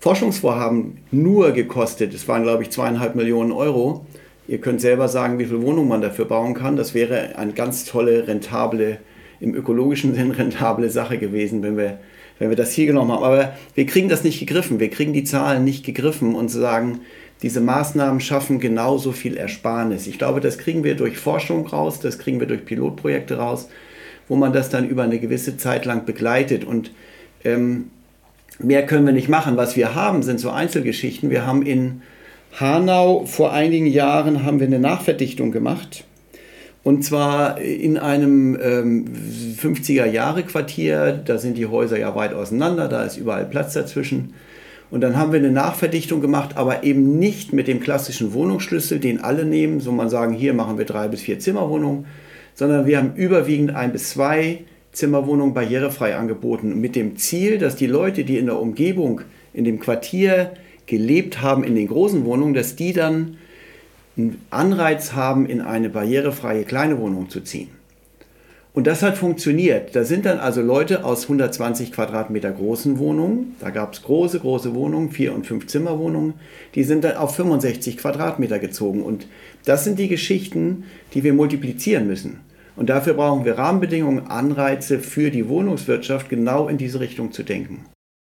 Forschungsvorhaben 0.00 0.98
nur 1.10 1.52
gekostet, 1.52 2.12
es 2.12 2.28
waren 2.28 2.42
glaube 2.42 2.64
ich 2.64 2.70
zweieinhalb 2.70 3.14
Millionen 3.14 3.52
Euro, 3.52 4.06
Ihr 4.52 4.60
könnt 4.60 4.82
selber 4.82 5.08
sagen, 5.08 5.38
wie 5.38 5.46
viel 5.46 5.62
Wohnungen 5.62 5.88
man 5.88 6.02
dafür 6.02 6.26
bauen 6.26 6.52
kann. 6.52 6.76
Das 6.76 6.92
wäre 6.92 7.38
eine 7.38 7.54
ganz 7.54 7.86
tolle, 7.86 8.28
rentable, 8.28 8.98
im 9.40 9.54
ökologischen 9.54 10.14
Sinn 10.14 10.30
rentable 10.30 10.90
Sache 10.90 11.16
gewesen, 11.16 11.62
wenn 11.62 11.78
wir, 11.78 12.00
wenn 12.38 12.50
wir 12.50 12.56
das 12.56 12.72
hier 12.72 12.84
genommen 12.84 13.12
haben. 13.12 13.24
Aber 13.24 13.54
wir 13.74 13.86
kriegen 13.86 14.10
das 14.10 14.24
nicht 14.24 14.40
gegriffen. 14.40 14.78
Wir 14.78 14.90
kriegen 14.90 15.14
die 15.14 15.24
Zahlen 15.24 15.64
nicht 15.64 15.86
gegriffen 15.86 16.34
und 16.34 16.50
sagen, 16.50 17.00
diese 17.40 17.62
Maßnahmen 17.62 18.20
schaffen 18.20 18.60
genauso 18.60 19.12
viel 19.12 19.38
Ersparnis. 19.38 20.06
Ich 20.06 20.18
glaube, 20.18 20.40
das 20.40 20.58
kriegen 20.58 20.84
wir 20.84 20.96
durch 20.96 21.16
Forschung 21.16 21.66
raus, 21.66 22.00
das 22.00 22.18
kriegen 22.18 22.38
wir 22.38 22.46
durch 22.46 22.66
Pilotprojekte 22.66 23.38
raus, 23.38 23.70
wo 24.28 24.36
man 24.36 24.52
das 24.52 24.68
dann 24.68 24.86
über 24.86 25.02
eine 25.02 25.18
gewisse 25.18 25.56
Zeit 25.56 25.86
lang 25.86 26.04
begleitet. 26.04 26.64
Und 26.64 26.92
ähm, 27.42 27.86
mehr 28.58 28.84
können 28.84 29.06
wir 29.06 29.14
nicht 29.14 29.30
machen. 29.30 29.56
Was 29.56 29.76
wir 29.76 29.94
haben, 29.94 30.22
sind 30.22 30.40
so 30.40 30.50
Einzelgeschichten. 30.50 31.30
Wir 31.30 31.46
haben 31.46 31.62
in 31.62 32.02
Hanau 32.60 33.24
vor 33.24 33.52
einigen 33.52 33.86
Jahren 33.86 34.44
haben 34.44 34.60
wir 34.60 34.66
eine 34.66 34.78
Nachverdichtung 34.78 35.52
gemacht. 35.52 36.04
Und 36.84 37.04
zwar 37.04 37.60
in 37.60 37.96
einem 37.96 38.58
ähm, 38.60 39.04
50er-Jahre-Quartier. 39.56 41.22
Da 41.24 41.38
sind 41.38 41.56
die 41.56 41.66
Häuser 41.66 41.98
ja 41.98 42.14
weit 42.14 42.34
auseinander, 42.34 42.88
da 42.88 43.04
ist 43.04 43.16
überall 43.16 43.46
Platz 43.46 43.72
dazwischen. 43.72 44.34
Und 44.90 45.00
dann 45.00 45.16
haben 45.16 45.32
wir 45.32 45.38
eine 45.38 45.50
Nachverdichtung 45.50 46.20
gemacht, 46.20 46.56
aber 46.56 46.84
eben 46.84 47.18
nicht 47.18 47.54
mit 47.54 47.68
dem 47.68 47.80
klassischen 47.80 48.34
Wohnungsschlüssel, 48.34 48.98
den 48.98 49.22
alle 49.22 49.46
nehmen, 49.46 49.80
so 49.80 49.90
man 49.90 50.10
sagen, 50.10 50.34
hier 50.34 50.52
machen 50.52 50.76
wir 50.76 50.84
drei 50.84 51.08
bis 51.08 51.22
vier 51.22 51.38
Zimmerwohnungen, 51.38 52.04
sondern 52.54 52.84
wir 52.84 52.98
haben 52.98 53.14
überwiegend 53.14 53.74
ein 53.74 53.92
bis 53.92 54.10
zwei 54.10 54.64
Zimmerwohnungen 54.90 55.54
barrierefrei 55.54 56.16
angeboten, 56.16 56.78
mit 56.78 56.94
dem 56.96 57.16
Ziel, 57.16 57.56
dass 57.56 57.76
die 57.76 57.86
Leute, 57.86 58.24
die 58.24 58.36
in 58.36 58.46
der 58.46 58.58
Umgebung, 58.58 59.22
in 59.54 59.64
dem 59.64 59.80
Quartier 59.80 60.52
gelebt 60.86 61.40
haben 61.40 61.64
in 61.64 61.74
den 61.74 61.88
großen 61.88 62.24
Wohnungen, 62.24 62.54
dass 62.54 62.76
die 62.76 62.92
dann 62.92 63.36
einen 64.16 64.40
Anreiz 64.50 65.12
haben, 65.12 65.46
in 65.46 65.60
eine 65.60 65.88
barrierefreie 65.88 66.64
kleine 66.64 66.98
Wohnung 66.98 67.30
zu 67.30 67.40
ziehen. 67.40 67.68
Und 68.74 68.86
das 68.86 69.02
hat 69.02 69.18
funktioniert. 69.18 69.94
Da 69.94 70.04
sind 70.04 70.24
dann 70.24 70.38
also 70.38 70.62
Leute 70.62 71.04
aus 71.04 71.24
120 71.24 71.92
Quadratmeter 71.92 72.50
großen 72.50 72.98
Wohnungen, 72.98 73.54
da 73.60 73.68
gab 73.68 73.92
es 73.92 74.02
große, 74.02 74.40
große 74.40 74.74
Wohnungen, 74.74 75.10
vier 75.10 75.34
und 75.34 75.46
fünf 75.46 75.66
Zimmerwohnungen, 75.66 76.34
die 76.74 76.84
sind 76.84 77.04
dann 77.04 77.16
auf 77.16 77.36
65 77.36 77.98
Quadratmeter 77.98 78.58
gezogen. 78.58 79.02
Und 79.02 79.26
das 79.66 79.84
sind 79.84 79.98
die 79.98 80.08
Geschichten, 80.08 80.84
die 81.12 81.22
wir 81.22 81.34
multiplizieren 81.34 82.06
müssen. 82.06 82.40
Und 82.74 82.88
dafür 82.88 83.12
brauchen 83.12 83.44
wir 83.44 83.58
Rahmenbedingungen, 83.58 84.28
Anreize 84.28 84.98
für 84.98 85.30
die 85.30 85.48
Wohnungswirtschaft, 85.48 86.30
genau 86.30 86.68
in 86.68 86.78
diese 86.78 87.00
Richtung 87.00 87.30
zu 87.32 87.42
denken. 87.42 87.84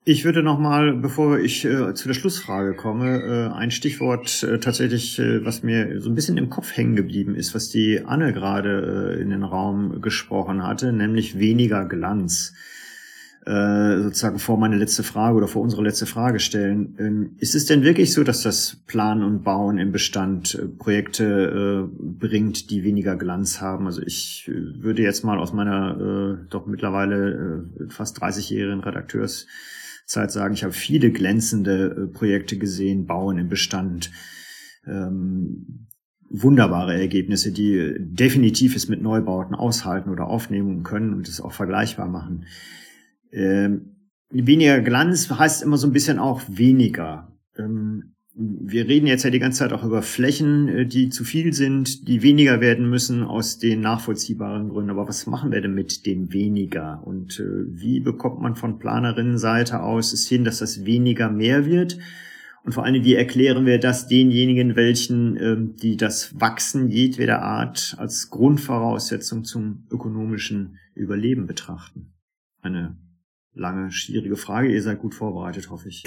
Ich 0.08 0.24
würde 0.24 0.44
nochmal, 0.44 0.92
bevor 0.92 1.40
ich 1.40 1.64
äh, 1.64 1.92
zu 1.94 2.06
der 2.06 2.14
Schlussfrage 2.14 2.74
komme, 2.74 3.50
äh, 3.50 3.52
ein 3.52 3.72
Stichwort 3.72 4.44
äh, 4.44 4.60
tatsächlich, 4.60 5.18
äh, 5.18 5.44
was 5.44 5.64
mir 5.64 6.00
so 6.00 6.08
ein 6.08 6.14
bisschen 6.14 6.36
im 6.36 6.48
Kopf 6.48 6.76
hängen 6.76 6.94
geblieben 6.94 7.34
ist, 7.34 7.56
was 7.56 7.70
die 7.70 8.04
Anne 8.04 8.32
gerade 8.32 9.16
äh, 9.16 9.20
in 9.20 9.30
den 9.30 9.42
Raum 9.42 10.00
gesprochen 10.00 10.62
hatte, 10.62 10.92
nämlich 10.92 11.40
weniger 11.40 11.84
Glanz. 11.86 12.54
Äh, 13.46 14.02
sozusagen 14.02 14.38
vor 14.38 14.56
meine 14.58 14.76
letzte 14.76 15.02
Frage 15.02 15.38
oder 15.38 15.48
vor 15.48 15.62
unsere 15.62 15.82
letzte 15.82 16.06
Frage 16.06 16.38
stellen. 16.38 16.94
Ähm, 17.00 17.30
ist 17.38 17.56
es 17.56 17.66
denn 17.66 17.82
wirklich 17.82 18.12
so, 18.12 18.22
dass 18.22 18.42
das 18.42 18.76
Planen 18.86 19.24
und 19.24 19.42
Bauen 19.42 19.76
im 19.78 19.90
Bestand 19.90 20.56
Projekte 20.78 21.88
bringt, 21.98 22.70
die 22.70 22.84
weniger 22.84 23.16
Glanz 23.16 23.60
haben? 23.60 23.86
Also 23.86 24.02
ich 24.02 24.48
würde 24.48 25.02
jetzt 25.02 25.24
mal 25.24 25.40
aus 25.40 25.52
meiner 25.52 26.46
doch 26.48 26.66
mittlerweile 26.66 27.64
fast 27.88 28.22
30-jährigen 28.22 28.84
Redakteurs 28.84 29.48
Zeit 30.06 30.30
sagen, 30.30 30.54
ich 30.54 30.64
habe 30.64 30.72
viele 30.72 31.10
glänzende 31.10 31.86
äh, 31.86 32.06
Projekte 32.06 32.56
gesehen, 32.56 33.06
Bauen 33.06 33.38
im 33.38 33.48
Bestand, 33.48 34.10
ähm, 34.86 35.88
wunderbare 36.30 36.98
Ergebnisse, 36.98 37.52
die 37.52 37.94
definitiv 37.98 38.74
es 38.74 38.88
mit 38.88 39.02
Neubauten 39.02 39.54
aushalten 39.54 40.10
oder 40.10 40.26
aufnehmen 40.26 40.82
können 40.82 41.12
und 41.14 41.28
es 41.28 41.40
auch 41.40 41.52
vergleichbar 41.52 42.08
machen. 42.08 42.46
Ähm, 43.32 43.96
weniger 44.30 44.80
Glanz 44.80 45.30
heißt 45.30 45.62
immer 45.62 45.76
so 45.76 45.86
ein 45.86 45.92
bisschen 45.92 46.18
auch 46.18 46.42
weniger. 46.48 47.36
Ähm, 47.56 48.15
wir 48.38 48.86
reden 48.86 49.06
jetzt 49.06 49.24
ja 49.24 49.30
die 49.30 49.38
ganze 49.38 49.60
Zeit 49.60 49.72
auch 49.72 49.82
über 49.82 50.02
Flächen, 50.02 50.68
äh, 50.68 50.86
die 50.86 51.08
zu 51.08 51.24
viel 51.24 51.54
sind, 51.54 52.06
die 52.06 52.22
weniger 52.22 52.60
werden 52.60 52.88
müssen 52.88 53.22
aus 53.22 53.58
den 53.58 53.80
nachvollziehbaren 53.80 54.68
Gründen. 54.68 54.90
Aber 54.90 55.08
was 55.08 55.26
machen 55.26 55.52
wir 55.52 55.60
denn 55.62 55.74
mit 55.74 56.04
dem 56.04 56.32
weniger? 56.32 57.02
Und 57.04 57.40
äh, 57.40 57.64
wie 57.66 58.00
bekommt 58.00 58.42
man 58.42 58.54
von 58.54 58.78
Planerinnenseite 58.78 59.82
aus 59.82 60.12
es 60.12 60.28
hin, 60.28 60.44
dass 60.44 60.58
das 60.58 60.84
weniger 60.84 61.30
mehr 61.30 61.64
wird? 61.64 61.98
Und 62.62 62.72
vor 62.72 62.84
allem, 62.84 63.04
wie 63.04 63.14
erklären 63.14 63.64
wir 63.64 63.78
das 63.78 64.06
denjenigen, 64.06 64.76
welchen, 64.76 65.36
ähm, 65.40 65.76
die 65.76 65.96
das 65.96 66.38
Wachsen 66.38 66.90
jedweder 66.90 67.40
Art 67.40 67.94
als 67.96 68.28
Grundvoraussetzung 68.28 69.44
zum 69.44 69.86
ökonomischen 69.90 70.76
Überleben 70.94 71.46
betrachten? 71.46 72.12
Eine 72.60 72.96
lange, 73.56 73.90
schwierige 73.90 74.36
Frage. 74.36 74.68
Ihr 74.68 74.82
seid 74.82 75.00
gut 75.00 75.14
vorbereitet, 75.14 75.70
hoffe 75.70 75.88
ich. 75.88 76.04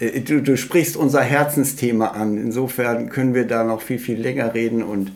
du, 0.24 0.40
du 0.40 0.56
sprichst 0.56 0.96
unser 0.96 1.22
Herzensthema 1.22 2.08
an. 2.08 2.38
Insofern 2.38 3.10
können 3.10 3.34
wir 3.34 3.46
da 3.46 3.64
noch 3.64 3.82
viel, 3.82 3.98
viel 3.98 4.20
länger 4.20 4.54
reden. 4.54 4.82
Und 4.82 5.12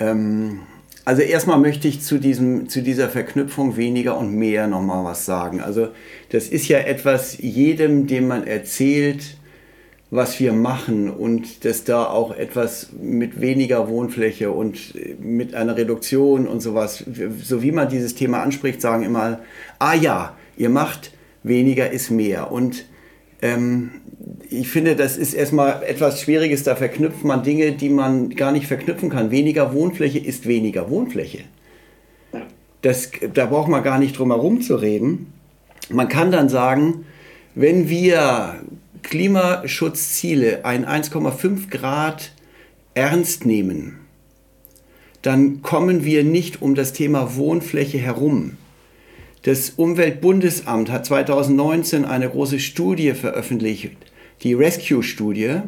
ähm, 0.00 0.60
also 1.04 1.22
erstmal 1.22 1.58
möchte 1.58 1.88
ich 1.88 2.02
zu, 2.02 2.18
diesem, 2.18 2.68
zu 2.68 2.82
dieser 2.82 3.08
Verknüpfung 3.08 3.76
weniger 3.76 4.18
und 4.18 4.34
mehr 4.34 4.66
nochmal 4.66 5.04
was 5.04 5.24
sagen. 5.24 5.60
Also 5.60 5.88
das 6.30 6.48
ist 6.48 6.68
ja 6.68 6.78
etwas, 6.78 7.38
jedem, 7.38 8.06
dem 8.06 8.26
man 8.26 8.46
erzählt, 8.46 9.37
was 10.10 10.40
wir 10.40 10.52
machen 10.52 11.10
und 11.10 11.64
dass 11.64 11.84
da 11.84 12.06
auch 12.06 12.34
etwas 12.34 12.90
mit 12.98 13.40
weniger 13.40 13.88
Wohnfläche 13.88 14.50
und 14.50 14.94
mit 15.20 15.54
einer 15.54 15.76
Reduktion 15.76 16.48
und 16.48 16.60
sowas, 16.60 17.04
so 17.42 17.62
wie 17.62 17.72
man 17.72 17.88
dieses 17.88 18.14
Thema 18.14 18.42
anspricht, 18.42 18.80
sagen 18.80 19.02
immer, 19.02 19.40
ah 19.78 19.94
ja, 19.94 20.36
ihr 20.56 20.70
macht 20.70 21.12
weniger 21.42 21.90
ist 21.90 22.10
mehr. 22.10 22.50
Und 22.50 22.86
ähm, 23.42 23.90
ich 24.48 24.68
finde, 24.68 24.96
das 24.96 25.18
ist 25.18 25.34
erstmal 25.34 25.82
etwas 25.82 26.22
Schwieriges, 26.22 26.62
da 26.62 26.74
verknüpft 26.74 27.24
man 27.24 27.42
Dinge, 27.42 27.72
die 27.72 27.90
man 27.90 28.30
gar 28.30 28.52
nicht 28.52 28.66
verknüpfen 28.66 29.10
kann. 29.10 29.30
Weniger 29.30 29.74
Wohnfläche 29.74 30.18
ist 30.18 30.46
weniger 30.46 30.90
Wohnfläche. 30.90 31.40
Das, 32.80 33.10
da 33.34 33.46
braucht 33.46 33.68
man 33.68 33.82
gar 33.82 33.98
nicht 33.98 34.18
drum 34.18 34.30
herum 34.30 34.62
zu 34.62 34.76
reden. 34.76 35.32
Man 35.90 36.08
kann 36.08 36.30
dann 36.30 36.48
sagen, 36.48 37.04
wenn 37.54 37.88
wir 37.88 38.60
Klimaschutzziele, 39.02 40.64
ein 40.64 40.84
1,5 40.86 41.70
Grad 41.70 42.32
ernst 42.94 43.46
nehmen, 43.46 44.00
dann 45.22 45.62
kommen 45.62 46.04
wir 46.04 46.24
nicht 46.24 46.62
um 46.62 46.74
das 46.74 46.92
Thema 46.92 47.36
Wohnfläche 47.36 47.98
herum. 47.98 48.56
Das 49.42 49.70
Umweltbundesamt 49.70 50.90
hat 50.90 51.06
2019 51.06 52.04
eine 52.04 52.28
große 52.28 52.58
Studie 52.58 53.12
veröffentlicht, 53.12 53.96
die 54.42 54.54
Rescue-Studie, 54.54 55.62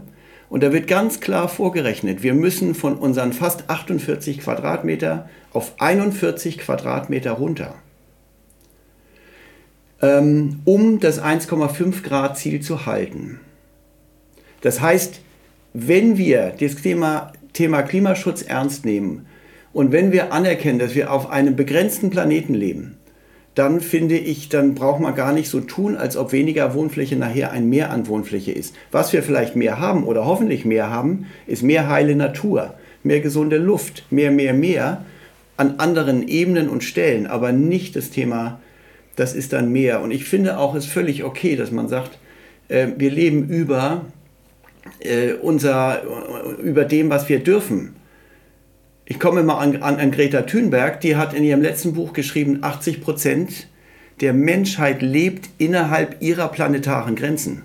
und 0.49 0.65
da 0.65 0.73
wird 0.73 0.89
ganz 0.89 1.21
klar 1.21 1.49
vorgerechnet, 1.49 2.25
wir 2.25 2.35
müssen 2.35 2.75
von 2.75 2.97
unseren 2.97 3.33
fast 3.33 3.71
48 3.71 4.41
Quadratmeter 4.41 5.29
auf 5.53 5.75
41 5.79 6.59
Quadratmeter 6.59 7.33
runter. 7.33 7.77
Ähm, 10.03 10.61
um 10.65 11.01
das 11.01 11.23
1,5 11.23 12.03
Grad 12.03 12.39
Ziel 12.39 12.61
zu 12.61 12.87
halten. 12.87 13.41
Das 14.61 14.81
heißt, 14.81 15.21
wenn 15.73 16.19
wir 16.19 16.53
das 16.59 16.77
Thema, 16.77 17.33
Thema 17.53 17.83
Klimaschutz 17.83 18.43
ernst 18.43 18.85
nehmen 18.85 19.27
und 19.73 19.93
wenn 19.93 20.13
wir 20.13 20.33
anerkennen, 20.33 20.79
dass 20.79 20.95
wir 20.95 21.13
auf 21.13 21.31
einem 21.31 21.57
begrenzten 21.57 22.11
Planeten 22.11 22.55
leben, 22.55 22.97
dann 23.55 23.81
finde 23.81 24.17
ich, 24.17 24.49
dann 24.49 24.75
braucht 24.75 25.01
man 25.01 25.15
gar 25.15 25.33
nicht 25.33 25.49
so 25.49 25.61
tun, 25.61 25.97
als 25.97 26.17
ob 26.17 26.33
weniger 26.33 26.75
Wohnfläche 26.75 27.17
nachher 27.17 27.51
ein 27.51 27.69
Mehr 27.69 27.91
an 27.91 28.07
Wohnfläche 28.07 28.53
ist. 28.53 28.75
Was 28.93 29.13
wir 29.13 29.23
vielleicht 29.23 29.57
mehr 29.57 29.81
haben 29.81 30.05
oder 30.05 30.25
hoffentlich 30.25 30.65
mehr 30.65 30.89
haben, 30.91 31.27
ist 31.47 31.63
mehr 31.63 31.89
heile 31.89 32.15
Natur, 32.15 32.75
mehr 33.03 33.21
gesunde 33.21 33.59
Luft, 33.59 34.05
mehr, 34.11 34.31
mehr, 34.31 34.55
mehr 34.55 35.05
an 35.57 35.75
anderen 35.79 36.27
Ebenen 36.27 36.69
und 36.69 36.85
Stellen, 36.85 37.27
aber 37.27 37.53
nicht 37.53 37.97
das 37.97 38.11
Thema, 38.11 38.61
das 39.17 39.35
ist 39.35 39.53
dann 39.53 39.71
mehr. 39.71 40.01
Und 40.01 40.11
ich 40.11 40.25
finde 40.25 40.59
auch, 40.59 40.75
es 40.75 40.87
ist 40.87 40.93
völlig 40.93 41.25
okay, 41.25 41.57
dass 41.57 41.71
man 41.71 41.89
sagt, 41.89 42.19
äh, 42.69 42.89
wir 42.97 43.11
leben 43.11 43.49
über, 43.49 44.07
äh, 45.01 45.33
unser, 45.35 46.03
über 46.63 46.85
dem, 46.85 47.11
was 47.11 47.29
wir 47.29 47.41
dürfen. 47.41 47.97
Ich 49.05 49.19
komme 49.19 49.43
mal 49.43 49.59
an, 49.59 49.83
an, 49.83 49.97
an 49.97 50.11
Greta 50.11 50.43
Thunberg, 50.43 51.01
die 51.01 51.17
hat 51.17 51.35
in 51.35 51.43
ihrem 51.43 51.63
letzten 51.63 51.95
Buch 51.95 52.13
geschrieben, 52.13 52.59
80 52.63 53.01
Prozent 53.01 53.67
der 54.21 54.33
Menschheit 54.35 55.03
lebt 55.03 55.49
innerhalb 55.59 56.21
ihrer 56.21 56.49
planetaren 56.49 57.17
Grenzen. 57.17 57.63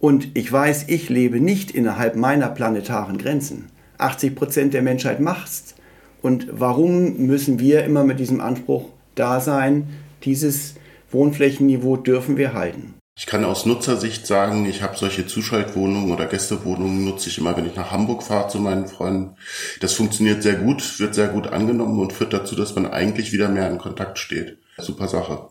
Und 0.00 0.28
ich 0.34 0.50
weiß, 0.50 0.86
ich 0.88 1.08
lebe 1.08 1.40
nicht 1.40 1.70
innerhalb 1.70 2.16
meiner 2.16 2.48
planetaren 2.48 3.18
Grenzen. 3.18 3.66
80 3.98 4.34
Prozent 4.34 4.74
der 4.74 4.82
Menschheit 4.82 5.20
macht's. 5.20 5.74
Und 6.22 6.48
warum 6.50 7.26
müssen 7.26 7.60
wir 7.60 7.84
immer 7.84 8.04
mit 8.04 8.18
diesem 8.18 8.40
Anspruch 8.40 8.88
da 9.14 9.40
sein? 9.40 9.88
Dieses 10.24 10.74
Wohnflächenniveau 11.10 11.96
dürfen 11.96 12.36
wir 12.36 12.52
halten. 12.52 12.94
Ich 13.16 13.26
kann 13.26 13.44
aus 13.44 13.66
Nutzersicht 13.66 14.26
sagen, 14.26 14.64
ich 14.64 14.82
habe 14.82 14.96
solche 14.96 15.26
Zuschaltwohnungen 15.26 16.10
oder 16.10 16.26
Gästewohnungen 16.26 17.04
nutze 17.04 17.28
ich 17.28 17.36
immer, 17.36 17.54
wenn 17.56 17.66
ich 17.66 17.74
nach 17.74 17.90
Hamburg 17.90 18.22
fahre 18.22 18.48
zu 18.48 18.58
meinen 18.58 18.86
Freunden. 18.86 19.36
Das 19.80 19.92
funktioniert 19.92 20.42
sehr 20.42 20.54
gut, 20.54 20.98
wird 21.00 21.14
sehr 21.14 21.28
gut 21.28 21.48
angenommen 21.48 22.00
und 22.00 22.14
führt 22.14 22.32
dazu, 22.32 22.56
dass 22.56 22.74
man 22.74 22.86
eigentlich 22.86 23.32
wieder 23.32 23.48
mehr 23.48 23.70
in 23.70 23.78
Kontakt 23.78 24.18
steht. 24.18 24.56
Super 24.78 25.08
Sache. 25.08 25.50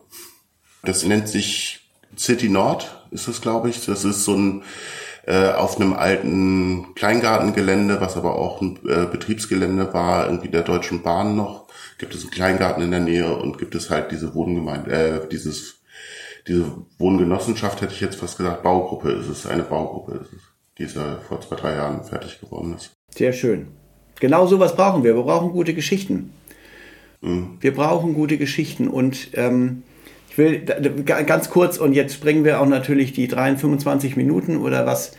Das 0.82 1.04
nennt 1.04 1.28
sich 1.28 1.88
City 2.16 2.48
Nord, 2.48 3.04
ist 3.12 3.28
das, 3.28 3.40
glaube 3.40 3.70
ich. 3.70 3.84
Das 3.86 4.04
ist 4.04 4.24
so 4.24 4.34
ein 4.34 4.62
äh, 5.26 5.52
auf 5.52 5.76
einem 5.76 5.92
alten 5.92 6.94
Kleingartengelände, 6.94 8.00
was 8.00 8.16
aber 8.16 8.36
auch 8.36 8.60
ein 8.60 8.78
äh, 8.88 9.06
Betriebsgelände 9.06 9.92
war, 9.92 10.26
irgendwie 10.26 10.48
der 10.48 10.62
Deutschen 10.62 11.02
Bahn 11.02 11.36
noch, 11.36 11.68
gibt 12.00 12.14
es 12.14 12.22
einen 12.22 12.30
Kleingarten 12.32 12.82
in 12.82 12.90
der 12.90 13.00
Nähe 13.00 13.36
und 13.36 13.58
gibt 13.58 13.76
es 13.76 13.90
halt 13.90 14.10
diese 14.10 14.34
Wohngemeinde, 14.34 14.90
äh, 14.90 15.28
dieses 15.28 15.80
diese 16.48 16.72
Wohngenossenschaft 16.98 17.80
hätte 17.82 17.92
ich 17.92 18.00
jetzt 18.00 18.16
fast 18.16 18.38
gesagt, 18.38 18.62
Baugruppe 18.62 19.10
ist 19.12 19.28
es, 19.28 19.46
eine 19.46 19.62
Baugruppe 19.62 20.18
ist 20.18 20.32
es, 20.32 20.42
die 20.78 20.82
ist 20.84 20.96
ja 20.96 21.18
vor 21.28 21.40
zwei, 21.40 21.56
drei 21.56 21.74
Jahren 21.74 22.02
fertig 22.02 22.40
geworden 22.40 22.74
ist. 22.74 22.92
Sehr 23.10 23.32
schön. 23.32 23.68
Genau 24.20 24.46
sowas 24.46 24.74
brauchen 24.74 25.04
wir. 25.04 25.14
Wir 25.14 25.22
brauchen 25.22 25.52
gute 25.52 25.74
Geschichten. 25.74 26.32
Mhm. 27.20 27.58
Wir 27.60 27.74
brauchen 27.74 28.14
gute 28.14 28.38
Geschichten 28.38 28.88
und 28.88 29.28
ähm, 29.34 29.82
ich 30.30 30.38
will 30.38 30.60
ganz 30.60 31.50
kurz 31.50 31.76
und 31.76 31.92
jetzt 31.92 32.14
springen 32.14 32.44
wir 32.44 32.60
auch 32.60 32.66
natürlich 32.66 33.12
die 33.12 33.28
23 33.28 34.16
Minuten 34.16 34.56
oder 34.56 34.86
was. 34.86 35.12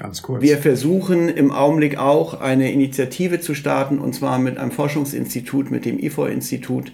Ganz 0.00 0.22
kurz. 0.22 0.40
Wir 0.40 0.56
versuchen 0.56 1.28
im 1.28 1.52
Augenblick 1.52 1.98
auch 1.98 2.40
eine 2.40 2.72
Initiative 2.72 3.38
zu 3.38 3.54
starten 3.54 3.98
und 3.98 4.14
zwar 4.14 4.38
mit 4.38 4.56
einem 4.56 4.70
Forschungsinstitut, 4.70 5.70
mit 5.70 5.84
dem 5.84 5.98
IFO-Institut, 5.98 6.90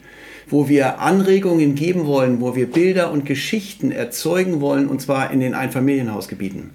wo 0.49 0.69
wir 0.69 0.99
Anregungen 0.99 1.77
geben 1.77 2.07
wollen, 2.07 2.41
wo 2.41 2.57
wir 2.57 2.69
Bilder 2.69 3.13
und 3.13 3.25
Geschichten 3.25 3.93
erzeugen 3.93 4.61
wollen, 4.61 4.89
und 4.89 5.01
zwar 5.01 5.31
in 5.31 5.39
den 5.39 5.55
Einfamilienhausgebieten. 5.55 6.71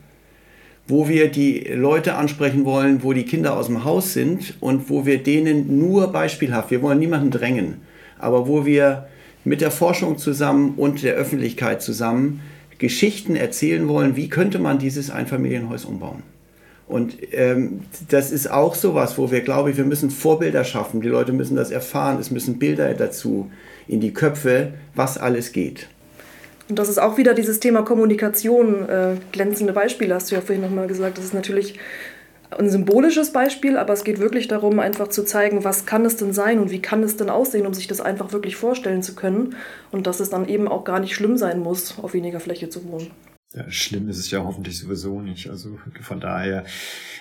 Wo 0.87 1.09
wir 1.09 1.29
die 1.29 1.67
Leute 1.73 2.15
ansprechen 2.15 2.63
wollen, 2.63 3.03
wo 3.03 3.11
die 3.11 3.25
Kinder 3.25 3.57
aus 3.57 3.65
dem 3.65 3.83
Haus 3.83 4.13
sind 4.13 4.55
und 4.61 4.89
wo 4.89 5.05
wir 5.05 5.21
denen 5.21 5.79
nur 5.79 6.13
beispielhaft, 6.13 6.71
wir 6.71 6.81
wollen 6.81 6.99
niemanden 6.99 7.31
drängen, 7.31 7.81
aber 8.17 8.47
wo 8.47 8.65
wir 8.65 9.09
mit 9.43 9.59
der 9.59 9.71
Forschung 9.71 10.17
zusammen 10.17 10.75
und 10.77 11.03
der 11.03 11.15
Öffentlichkeit 11.15 11.81
zusammen 11.81 12.39
Geschichten 12.81 13.35
erzählen 13.35 13.87
wollen, 13.87 14.15
wie 14.15 14.27
könnte 14.27 14.57
man 14.57 14.79
dieses 14.79 15.11
Einfamilienhaus 15.11 15.85
umbauen. 15.85 16.23
Und 16.87 17.15
ähm, 17.31 17.81
das 18.09 18.31
ist 18.31 18.51
auch 18.51 18.75
sowas, 18.75 19.17
wo 19.17 19.31
wir, 19.31 19.41
glaube 19.41 19.69
ich, 19.69 19.77
wir 19.77 19.85
müssen 19.85 20.09
Vorbilder 20.09 20.65
schaffen. 20.65 20.99
Die 20.99 21.07
Leute 21.07 21.31
müssen 21.31 21.55
das 21.55 21.71
erfahren. 21.71 22.19
Es 22.19 22.31
müssen 22.31 22.59
Bilder 22.59 22.93
dazu 22.95 23.49
in 23.87 24.01
die 24.01 24.13
Köpfe, 24.13 24.73
was 24.95 25.17
alles 25.17 25.53
geht. 25.53 25.87
Und 26.67 26.79
das 26.79 26.89
ist 26.89 26.97
auch 26.97 27.17
wieder 27.17 27.33
dieses 27.33 27.59
Thema 27.59 27.83
Kommunikation. 27.83 28.89
Äh, 28.89 29.15
glänzende 29.31 29.73
Beispiele 29.73 30.15
hast 30.15 30.31
du 30.31 30.35
ja 30.35 30.41
vorhin 30.41 30.63
nochmal 30.63 30.87
gesagt. 30.87 31.17
Das 31.17 31.23
ist 31.23 31.33
natürlich 31.33 31.77
ein 32.57 32.69
symbolisches 32.69 33.31
Beispiel, 33.31 33.77
aber 33.77 33.93
es 33.93 34.03
geht 34.03 34.19
wirklich 34.19 34.47
darum, 34.47 34.79
einfach 34.79 35.07
zu 35.07 35.23
zeigen, 35.23 35.63
was 35.63 35.85
kann 35.85 36.05
es 36.05 36.17
denn 36.17 36.33
sein 36.33 36.59
und 36.59 36.69
wie 36.71 36.81
kann 36.81 37.03
es 37.03 37.17
denn 37.17 37.29
aussehen, 37.29 37.65
um 37.65 37.73
sich 37.73 37.87
das 37.87 38.01
einfach 38.01 38.33
wirklich 38.33 38.55
vorstellen 38.55 39.03
zu 39.03 39.15
können. 39.15 39.55
Und 39.91 40.07
dass 40.07 40.19
es 40.19 40.29
dann 40.29 40.47
eben 40.47 40.67
auch 40.67 40.83
gar 40.83 40.99
nicht 40.99 41.15
schlimm 41.15 41.37
sein 41.37 41.59
muss, 41.59 41.97
auf 42.01 42.13
weniger 42.13 42.39
Fläche 42.39 42.69
zu 42.69 42.89
wohnen. 42.91 43.11
Ja, 43.53 43.69
schlimm 43.69 44.07
ist 44.07 44.17
es 44.17 44.31
ja 44.31 44.45
hoffentlich 44.45 44.79
sowieso 44.79 45.19
nicht. 45.19 45.49
Also 45.49 45.77
von 45.99 46.21
daher, 46.21 46.63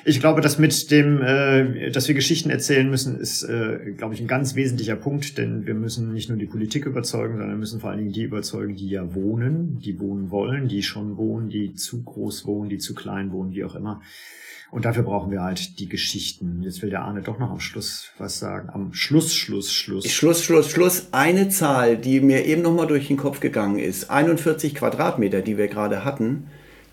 ich 0.04 0.20
glaube, 0.20 0.40
dass 0.40 0.58
mit 0.58 0.90
dem, 0.92 1.20
äh, 1.22 1.90
dass 1.90 2.06
wir 2.06 2.14
Geschichten 2.14 2.50
erzählen 2.50 2.88
müssen, 2.88 3.18
ist, 3.18 3.42
äh, 3.42 3.94
glaube 3.96 4.14
ich, 4.14 4.20
ein 4.20 4.28
ganz 4.28 4.54
wesentlicher 4.54 4.94
Punkt, 4.94 5.38
denn 5.38 5.66
wir 5.66 5.74
müssen 5.74 6.12
nicht 6.12 6.28
nur 6.28 6.38
die 6.38 6.46
Politik 6.46 6.86
überzeugen, 6.86 7.32
sondern 7.32 7.50
wir 7.50 7.56
müssen 7.56 7.80
vor 7.80 7.90
allen 7.90 7.98
Dingen 7.98 8.12
die 8.12 8.22
überzeugen, 8.22 8.76
die 8.76 8.88
ja 8.88 9.12
wohnen, 9.12 9.80
die 9.80 9.98
wohnen 9.98 10.30
wollen, 10.30 10.68
die 10.68 10.84
schon 10.84 11.16
wohnen, 11.16 11.48
die 11.48 11.74
zu 11.74 12.04
groß 12.04 12.46
wohnen, 12.46 12.70
die 12.70 12.78
zu 12.78 12.94
klein 12.94 13.32
wohnen, 13.32 13.52
wie 13.52 13.64
auch 13.64 13.74
immer. 13.74 14.00
Und 14.70 14.84
dafür 14.84 15.02
brauchen 15.02 15.32
wir 15.32 15.42
halt 15.42 15.80
die 15.80 15.88
Geschichten. 15.88 16.62
Jetzt 16.62 16.80
will 16.80 16.90
der 16.90 17.02
Arne 17.02 17.22
doch 17.22 17.40
noch 17.40 17.50
am 17.50 17.58
Schluss 17.58 18.10
was 18.18 18.38
sagen. 18.38 18.70
Am 18.70 18.92
Schluss, 18.92 19.34
Schluss, 19.34 19.72
Schluss. 19.72 20.06
Schluss, 20.06 20.44
Schluss, 20.44 20.70
Schluss. 20.70 21.08
Eine 21.10 21.48
Zahl, 21.48 21.96
die 21.96 22.20
mir 22.20 22.44
eben 22.44 22.62
noch 22.62 22.74
mal 22.74 22.86
durch 22.86 23.08
den 23.08 23.16
Kopf 23.16 23.40
gegangen 23.40 23.80
ist. 23.80 24.10
41 24.10 24.76
Quadratmeter, 24.76 25.42
die 25.42 25.58
wir 25.58 25.66
gerade 25.66 26.04
hatten. 26.04 26.19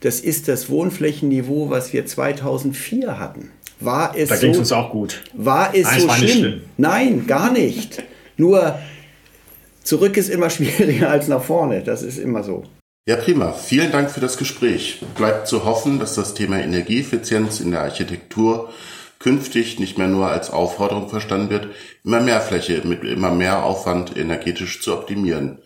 Das 0.01 0.19
ist 0.19 0.47
das 0.47 0.69
Wohnflächenniveau, 0.69 1.69
was 1.69 1.91
wir 1.93 2.05
2004 2.05 3.19
hatten. 3.19 3.51
War 3.79 4.15
es 4.15 4.29
da 4.29 4.35
ging 4.35 4.51
es 4.51 4.57
uns 4.57 4.71
auch 4.71 4.91
gut. 4.91 5.23
War 5.33 5.73
es 5.73 5.83
Nein, 5.83 6.01
so 6.01 6.09
schlimm? 6.09 6.29
schlimm? 6.29 6.61
Nein, 6.77 7.27
gar 7.27 7.51
nicht. 7.51 8.03
Nur 8.37 8.79
zurück 9.83 10.17
ist 10.17 10.29
immer 10.29 10.49
schwieriger 10.51 11.09
als 11.09 11.27
nach 11.27 11.43
vorne. 11.43 11.81
Das 11.83 12.03
ist 12.03 12.17
immer 12.17 12.43
so. 12.43 12.63
Ja, 13.07 13.15
prima. 13.15 13.53
Vielen 13.53 13.91
Dank 13.91 14.11
für 14.11 14.19
das 14.19 14.37
Gespräch. 14.37 15.01
Bleibt 15.15 15.47
zu 15.47 15.63
hoffen, 15.63 15.99
dass 15.99 16.15
das 16.15 16.33
Thema 16.33 16.59
Energieeffizienz 16.59 17.59
in 17.59 17.71
der 17.71 17.81
Architektur 17.81 18.69
künftig 19.19 19.79
nicht 19.79 19.97
mehr 19.97 20.07
nur 20.07 20.27
als 20.27 20.51
Aufforderung 20.51 21.09
verstanden 21.09 21.49
wird, 21.49 21.69
immer 22.03 22.19
mehr 22.19 22.41
Fläche 22.41 22.81
mit 22.85 23.03
immer 23.03 23.31
mehr 23.31 23.63
Aufwand 23.63 24.15
energetisch 24.15 24.81
zu 24.81 24.93
optimieren 24.93 25.59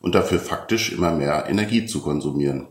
und 0.00 0.14
dafür 0.14 0.38
faktisch 0.38 0.92
immer 0.92 1.10
mehr 1.10 1.46
Energie 1.48 1.86
zu 1.86 2.00
konsumieren. 2.00 2.68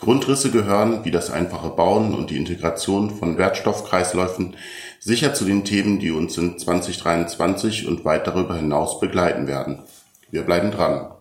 Grundrisse 0.00 0.50
gehören, 0.50 1.04
wie 1.04 1.10
das 1.10 1.30
einfache 1.30 1.68
Bauen 1.68 2.14
und 2.14 2.30
die 2.30 2.38
Integration 2.38 3.10
von 3.10 3.36
Wertstoffkreisläufen, 3.36 4.56
sicher 4.98 5.34
zu 5.34 5.44
den 5.44 5.62
Themen, 5.64 5.98
die 5.98 6.10
uns 6.10 6.38
in 6.38 6.58
2023 6.58 7.86
und 7.86 8.04
weit 8.06 8.26
darüber 8.26 8.56
hinaus 8.56 8.98
begleiten 8.98 9.46
werden. 9.46 9.82
Wir 10.30 10.42
bleiben 10.42 10.70
dran. 10.70 11.12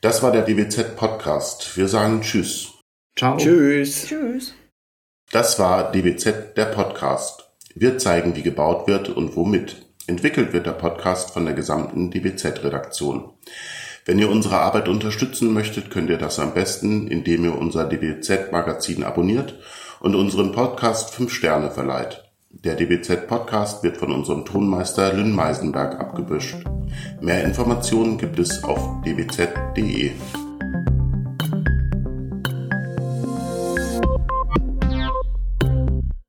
Das 0.00 0.22
war 0.22 0.30
der 0.30 0.42
DWZ 0.42 0.94
Podcast. 0.94 1.76
Wir 1.76 1.88
sagen 1.88 2.20
Tschüss. 2.20 2.72
Ciao. 3.18 3.36
Tschüss. 3.36 4.06
Tschüss. 4.06 4.54
Das 5.32 5.58
war 5.58 5.90
DWZ 5.90 6.56
der 6.56 6.66
Podcast. 6.66 7.50
Wir 7.74 7.98
zeigen, 7.98 8.36
wie 8.36 8.42
gebaut 8.42 8.86
wird 8.86 9.08
und 9.08 9.34
womit. 9.34 9.86
Entwickelt 10.06 10.52
wird 10.52 10.66
der 10.66 10.72
Podcast 10.72 11.32
von 11.32 11.44
der 11.44 11.54
gesamten 11.54 12.12
DWZ-Redaktion. 12.12 13.32
Wenn 14.06 14.20
ihr 14.20 14.30
unsere 14.30 14.60
Arbeit 14.60 14.88
unterstützen 14.88 15.52
möchtet, 15.52 15.90
könnt 15.90 16.10
ihr 16.10 16.16
das 16.16 16.38
am 16.38 16.54
besten, 16.54 17.08
indem 17.08 17.44
ihr 17.44 17.58
unser 17.58 17.88
DWZ-Magazin 17.88 19.02
abonniert 19.02 19.58
und 19.98 20.14
unseren 20.14 20.52
Podcast 20.52 21.12
5 21.12 21.32
Sterne 21.32 21.72
verleiht. 21.72 22.22
Der 22.50 22.76
DBZ-Podcast 22.76 23.82
wird 23.82 23.96
von 23.96 24.12
unserem 24.12 24.44
Tonmeister 24.44 25.12
Lynn 25.12 25.32
Meisenberg 25.32 25.98
abgebüscht. 25.98 26.54
Mehr 27.20 27.42
Informationen 27.42 28.16
gibt 28.16 28.38
es 28.38 28.62
auf 28.62 29.02
dbz.de. 29.04 30.12